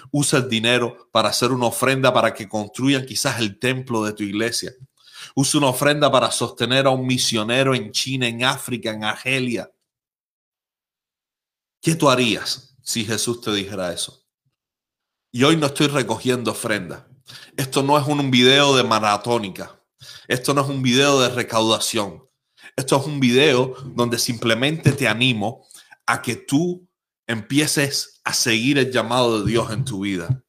Usa 0.10 0.40
el 0.40 0.50
dinero 0.50 1.12
para 1.12 1.30
hacer 1.30 1.52
una 1.52 1.68
ofrenda 1.68 2.12
para 2.12 2.34
que 2.34 2.50
construyan 2.50 3.06
quizás 3.06 3.40
el 3.40 3.60
templo 3.60 4.04
de 4.04 4.14
tu 4.14 4.24
iglesia 4.24 4.74
Usa 5.42 5.58
una 5.58 5.70
ofrenda 5.70 6.12
para 6.12 6.30
sostener 6.32 6.86
a 6.86 6.90
un 6.90 7.08
misionero 7.08 7.74
en 7.74 7.94
China, 7.94 8.28
en 8.28 8.44
África, 8.44 8.92
en 8.92 9.06
Argelia. 9.06 9.72
¿Qué 11.82 11.96
tú 11.96 12.10
harías 12.10 12.76
si 12.84 13.06
Jesús 13.06 13.40
te 13.40 13.54
dijera 13.54 13.94
eso? 13.94 14.26
Y 15.32 15.46
hoy 15.46 15.56
no 15.56 15.68
estoy 15.68 15.88
recogiendo 15.88 16.52
ofrenda. 16.52 17.08
Esto 17.56 17.82
no 17.82 17.98
es 17.98 18.06
un 18.06 18.30
video 18.30 18.76
de 18.76 18.84
maratónica. 18.84 19.82
Esto 20.28 20.54
no 20.54 20.62
es 20.62 20.68
un 20.68 20.82
video 20.82 21.22
de 21.22 21.30
recaudación. 21.30 22.22
Esto 22.76 23.00
es 23.00 23.06
un 23.06 23.22
video 23.22 23.76
donde 23.96 24.20
simplemente 24.20 24.92
te 24.92 25.08
animo 25.08 25.66
a 26.06 26.22
que 26.22 26.36
tú 26.36 26.86
empieces 27.28 28.20
a 28.26 28.34
seguir 28.34 28.78
el 28.78 28.92
llamado 28.92 29.40
de 29.40 29.50
Dios 29.50 29.72
en 29.72 29.86
tu 29.86 30.02
vida. 30.02 30.44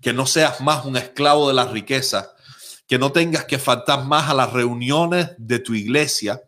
Que 0.00 0.14
no 0.14 0.24
seas 0.24 0.62
más 0.62 0.86
un 0.86 0.96
esclavo 0.96 1.48
de 1.48 1.52
la 1.52 1.66
riqueza, 1.66 2.34
que 2.90 2.98
no 2.98 3.12
tengas 3.12 3.44
que 3.44 3.60
faltar 3.60 4.04
más 4.04 4.28
a 4.28 4.34
las 4.34 4.52
reuniones 4.52 5.28
de 5.38 5.60
tu 5.60 5.74
iglesia 5.74 6.42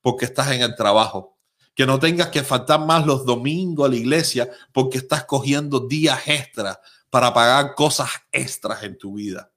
porque 0.00 0.24
estás 0.24 0.52
en 0.52 0.62
el 0.62 0.76
trabajo, 0.76 1.36
que 1.74 1.84
no 1.84 1.98
tengas 1.98 2.28
que 2.28 2.44
faltar 2.44 2.78
más 2.78 3.04
los 3.04 3.26
domingos 3.26 3.86
a 3.86 3.90
la 3.90 3.96
iglesia 3.96 4.48
porque 4.72 4.98
estás 4.98 5.24
cogiendo 5.24 5.80
días 5.80 6.28
extras 6.28 6.78
para 7.10 7.34
pagar 7.34 7.74
cosas 7.74 8.08
extras 8.30 8.84
en 8.84 8.98
tu 8.98 9.14
vida. 9.14 9.50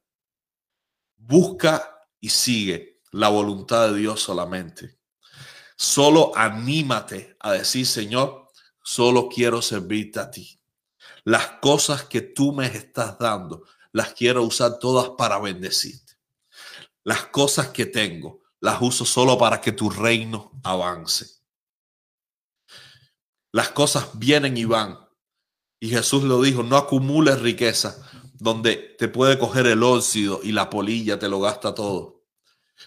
Busca 1.17 1.87
y 2.19 2.29
sigue 2.29 2.99
la 3.11 3.29
voluntad 3.29 3.89
de 3.89 3.99
Dios 3.99 4.19
solamente. 4.19 4.97
Solo 5.75 6.31
anímate 6.35 7.37
a 7.41 7.51
decir, 7.51 7.85
Señor, 7.85 8.47
solo 8.81 9.29
quiero 9.29 9.61
servirte 9.61 10.19
a 10.19 10.31
ti. 10.31 10.59
Las 11.25 11.45
cosas 11.61 12.05
que 12.05 12.21
tú 12.21 12.53
me 12.53 12.65
estás 12.65 13.19
dando, 13.19 13.65
las 13.91 14.13
quiero 14.13 14.41
usar 14.41 14.79
todas 14.79 15.11
para 15.15 15.37
bendecir. 15.37 16.02
Las 17.03 17.27
cosas 17.27 17.69
que 17.69 17.85
tengo 17.85 18.41
las 18.59 18.81
uso 18.81 19.05
solo 19.05 19.37
para 19.37 19.59
que 19.59 19.73
tu 19.73 19.89
reino 19.89 20.51
avance. 20.63 21.27
Las 23.51 23.69
cosas 23.69 24.09
vienen 24.13 24.57
y 24.57 24.65
van. 24.65 24.97
Y 25.79 25.89
Jesús 25.89 26.23
lo 26.23 26.41
dijo, 26.41 26.63
no 26.63 26.77
acumules 26.77 27.41
riqueza 27.41 27.97
donde 28.33 28.95
te 28.97 29.07
puede 29.07 29.37
coger 29.37 29.67
el 29.67 29.83
óxido 29.83 30.39
y 30.43 30.51
la 30.51 30.69
polilla 30.69 31.19
te 31.19 31.29
lo 31.29 31.39
gasta 31.39 31.73
todo. 31.73 32.23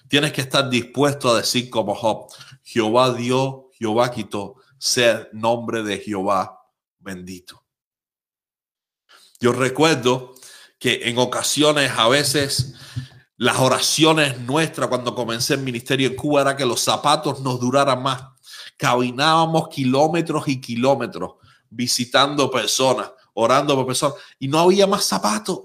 Tienes 0.09 0.33
que 0.33 0.41
estar 0.41 0.69
dispuesto 0.69 1.31
a 1.31 1.39
decir 1.39 1.71
como 1.71 1.95
Job, 1.95 2.31
Jehová 2.63 3.15
dio, 3.15 3.71
Jehová 3.73 4.11
quitó, 4.11 4.57
ser 4.79 5.31
nombre 5.33 5.83
de 5.83 5.99
Jehová 5.99 6.61
bendito. 6.99 7.65
Yo 9.41 9.53
recuerdo 9.53 10.35
que 10.79 11.09
en 11.09 11.19
ocasiones 11.19 11.93
a 11.97 12.09
veces 12.09 12.75
Las 13.39 13.59
oraciones 13.59 14.41
nuestras 14.41 14.89
cuando 14.89 15.15
comencé 15.15 15.55
el 15.55 15.61
ministerio 15.61 16.09
en 16.09 16.17
Cuba 16.17 16.41
era 16.41 16.57
que 16.57 16.65
los 16.65 16.81
zapatos 16.81 17.41
nos 17.41 17.61
duraran 17.61 18.03
más. 18.03 18.25
Caminábamos 18.79 19.69
kilómetros 19.69 20.49
y 20.49 20.59
kilómetros 20.61 21.35
visitando 21.69 22.51
personas, 22.51 23.11
orando 23.35 23.75
por 23.75 23.87
personas 23.87 24.17
y 24.39 24.49
no 24.49 24.61
había 24.61 24.87
más 24.87 25.05
zapatos. 25.05 25.65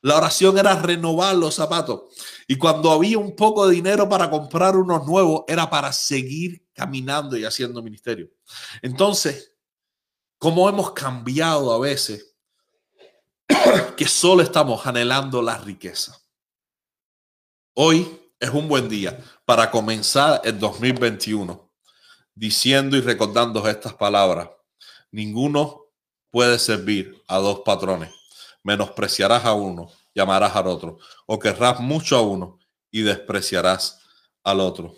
La 0.00 0.16
oración 0.16 0.56
era 0.58 0.80
renovar 0.80 1.34
los 1.34 1.54
zapatos. 1.54 2.02
Y 2.46 2.56
cuando 2.56 2.90
había 2.90 3.18
un 3.18 3.36
poco 3.36 3.66
de 3.66 3.74
dinero 3.74 4.08
para 4.08 4.30
comprar 4.30 4.76
unos 4.76 5.06
nuevos, 5.06 5.44
era 5.46 5.68
para 5.68 5.92
seguir 5.92 6.66
caminando 6.74 7.36
y 7.36 7.44
haciendo 7.44 7.82
ministerio. 7.82 8.30
Entonces, 8.80 9.54
¿cómo 10.38 10.68
hemos 10.68 10.92
cambiado 10.92 11.72
a 11.72 11.78
veces 11.78 12.34
que 13.96 14.06
solo 14.06 14.42
estamos 14.42 14.86
anhelando 14.86 15.40
la 15.40 15.58
riqueza? 15.58 16.23
Hoy 17.74 18.20
es 18.40 18.50
un 18.50 18.68
buen 18.68 18.88
día 18.88 19.18
para 19.44 19.70
comenzar 19.70 20.40
el 20.44 20.58
2021 20.58 21.70
diciendo 22.34 22.96
y 22.96 23.00
recordando 23.00 23.66
estas 23.68 23.94
palabras. 23.94 24.48
Ninguno 25.10 25.86
puede 26.30 26.58
servir 26.58 27.22
a 27.28 27.38
dos 27.38 27.60
patrones 27.60 28.10
menospreciarás 28.64 29.44
a 29.44 29.52
uno 29.52 29.92
y 30.12 30.20
amarás 30.20 30.56
al 30.56 30.66
otro, 30.66 30.98
o 31.26 31.38
querrás 31.38 31.78
mucho 31.78 32.16
a 32.16 32.22
uno 32.22 32.58
y 32.90 33.02
despreciarás 33.02 34.00
al 34.42 34.60
otro. 34.60 34.94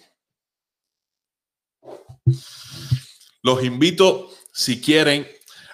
Los 3.43 3.63
invito, 3.65 4.31
si 4.53 4.81
quieren, 4.81 5.27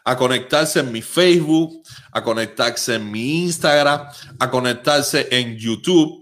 a 0.04 0.16
conectarse 0.16 0.80
en 0.80 0.90
mi 0.90 1.00
Facebook, 1.00 1.82
a 2.10 2.22
conectarse 2.22 2.96
en 2.96 3.10
mi 3.10 3.44
Instagram, 3.44 4.08
a 4.38 4.50
conectarse 4.50 5.28
en 5.30 5.56
YouTube. 5.56 6.21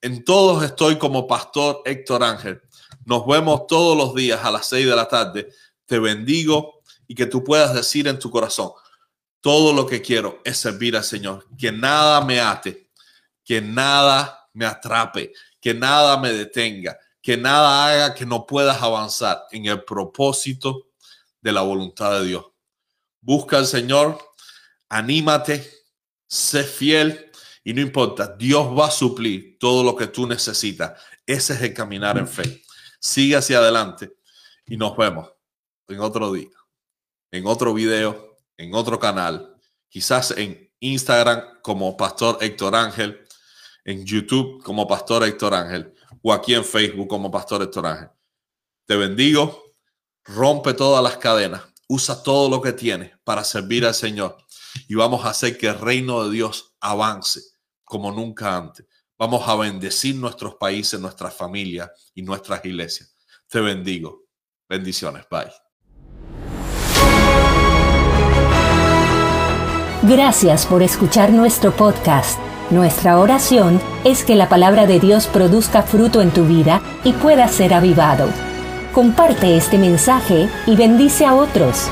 En 0.00 0.24
todos 0.24 0.62
estoy 0.62 0.96
como 0.96 1.26
Pastor 1.26 1.82
Héctor 1.84 2.22
Ángel. 2.22 2.62
Nos 3.04 3.26
vemos 3.26 3.66
todos 3.66 3.96
los 3.96 4.14
días 4.14 4.44
a 4.44 4.50
las 4.50 4.68
seis 4.68 4.86
de 4.86 4.94
la 4.94 5.08
tarde. 5.08 5.48
Te 5.86 5.98
bendigo 5.98 6.82
y 7.08 7.14
que 7.14 7.26
tú 7.26 7.42
puedas 7.42 7.74
decir 7.74 8.06
en 8.06 8.18
tu 8.18 8.30
corazón, 8.30 8.70
todo 9.40 9.72
lo 9.72 9.86
que 9.86 10.00
quiero 10.00 10.40
es 10.44 10.58
servir 10.58 10.96
al 10.96 11.02
Señor. 11.02 11.46
Que 11.58 11.72
nada 11.72 12.20
me 12.24 12.40
ate, 12.40 12.90
que 13.44 13.60
nada 13.60 14.48
me 14.52 14.66
atrape, 14.66 15.32
que 15.60 15.74
nada 15.74 16.18
me 16.18 16.32
detenga, 16.32 16.96
que 17.20 17.36
nada 17.36 17.86
haga 17.86 18.14
que 18.14 18.24
no 18.26 18.46
puedas 18.46 18.80
avanzar 18.80 19.46
en 19.50 19.66
el 19.66 19.82
propósito 19.82 20.86
de 21.40 21.52
la 21.52 21.62
voluntad 21.62 22.20
de 22.20 22.26
Dios. 22.26 22.44
Busca 23.20 23.56
al 23.58 23.66
Señor, 23.66 24.18
anímate, 24.88 25.68
sé 26.28 26.62
fiel 26.62 27.27
y 27.68 27.74
no 27.74 27.82
importa, 27.82 28.34
Dios 28.38 28.66
va 28.68 28.86
a 28.86 28.90
suplir 28.90 29.58
todo 29.60 29.84
lo 29.84 29.94
que 29.94 30.06
tú 30.06 30.26
necesitas. 30.26 30.98
Ese 31.26 31.52
es 31.52 31.60
el 31.60 31.74
caminar 31.74 32.16
en 32.16 32.26
fe. 32.26 32.62
Sigue 32.98 33.36
hacia 33.36 33.58
adelante 33.58 34.16
y 34.64 34.78
nos 34.78 34.96
vemos 34.96 35.30
en 35.86 36.00
otro 36.00 36.32
día, 36.32 36.48
en 37.30 37.46
otro 37.46 37.74
video 37.74 38.38
en 38.56 38.74
otro 38.74 38.98
canal, 38.98 39.54
quizás 39.90 40.30
en 40.30 40.72
Instagram 40.80 41.60
como 41.60 41.94
Pastor 41.94 42.38
Héctor 42.40 42.74
Ángel, 42.74 43.22
en 43.84 44.02
YouTube 44.06 44.62
como 44.62 44.88
Pastor 44.88 45.24
Héctor 45.24 45.52
Ángel 45.52 45.94
o 46.22 46.32
aquí 46.32 46.54
en 46.54 46.64
Facebook 46.64 47.06
como 47.06 47.30
Pastor 47.30 47.62
Héctor 47.62 47.86
Ángel. 47.86 48.08
Te 48.86 48.96
bendigo, 48.96 49.74
rompe 50.24 50.72
todas 50.72 51.04
las 51.04 51.18
cadenas, 51.18 51.64
usa 51.86 52.22
todo 52.22 52.48
lo 52.48 52.62
que 52.62 52.72
tienes 52.72 53.12
para 53.24 53.44
servir 53.44 53.84
al 53.84 53.94
Señor 53.94 54.38
y 54.88 54.94
vamos 54.94 55.26
a 55.26 55.30
hacer 55.30 55.58
que 55.58 55.66
el 55.66 55.78
reino 55.78 56.24
de 56.24 56.30
Dios 56.30 56.74
avance 56.80 57.57
como 57.88 58.12
nunca 58.12 58.56
antes. 58.56 58.86
Vamos 59.18 59.48
a 59.48 59.56
bendecir 59.56 60.14
nuestros 60.14 60.54
países, 60.54 61.00
nuestras 61.00 61.34
familias 61.34 61.90
y 62.14 62.22
nuestras 62.22 62.64
iglesias. 62.64 63.16
Te 63.48 63.60
bendigo. 63.60 64.24
Bendiciones. 64.68 65.24
Bye. 65.30 65.50
Gracias 70.02 70.66
por 70.66 70.82
escuchar 70.82 71.32
nuestro 71.32 71.74
podcast. 71.74 72.38
Nuestra 72.70 73.18
oración 73.18 73.80
es 74.04 74.24
que 74.24 74.36
la 74.36 74.48
palabra 74.48 74.86
de 74.86 75.00
Dios 75.00 75.26
produzca 75.26 75.82
fruto 75.82 76.20
en 76.20 76.30
tu 76.30 76.44
vida 76.44 76.80
y 77.02 77.12
pueda 77.14 77.48
ser 77.48 77.74
avivado. 77.74 78.28
Comparte 78.92 79.56
este 79.56 79.78
mensaje 79.78 80.48
y 80.66 80.76
bendice 80.76 81.24
a 81.24 81.34
otros. 81.34 81.88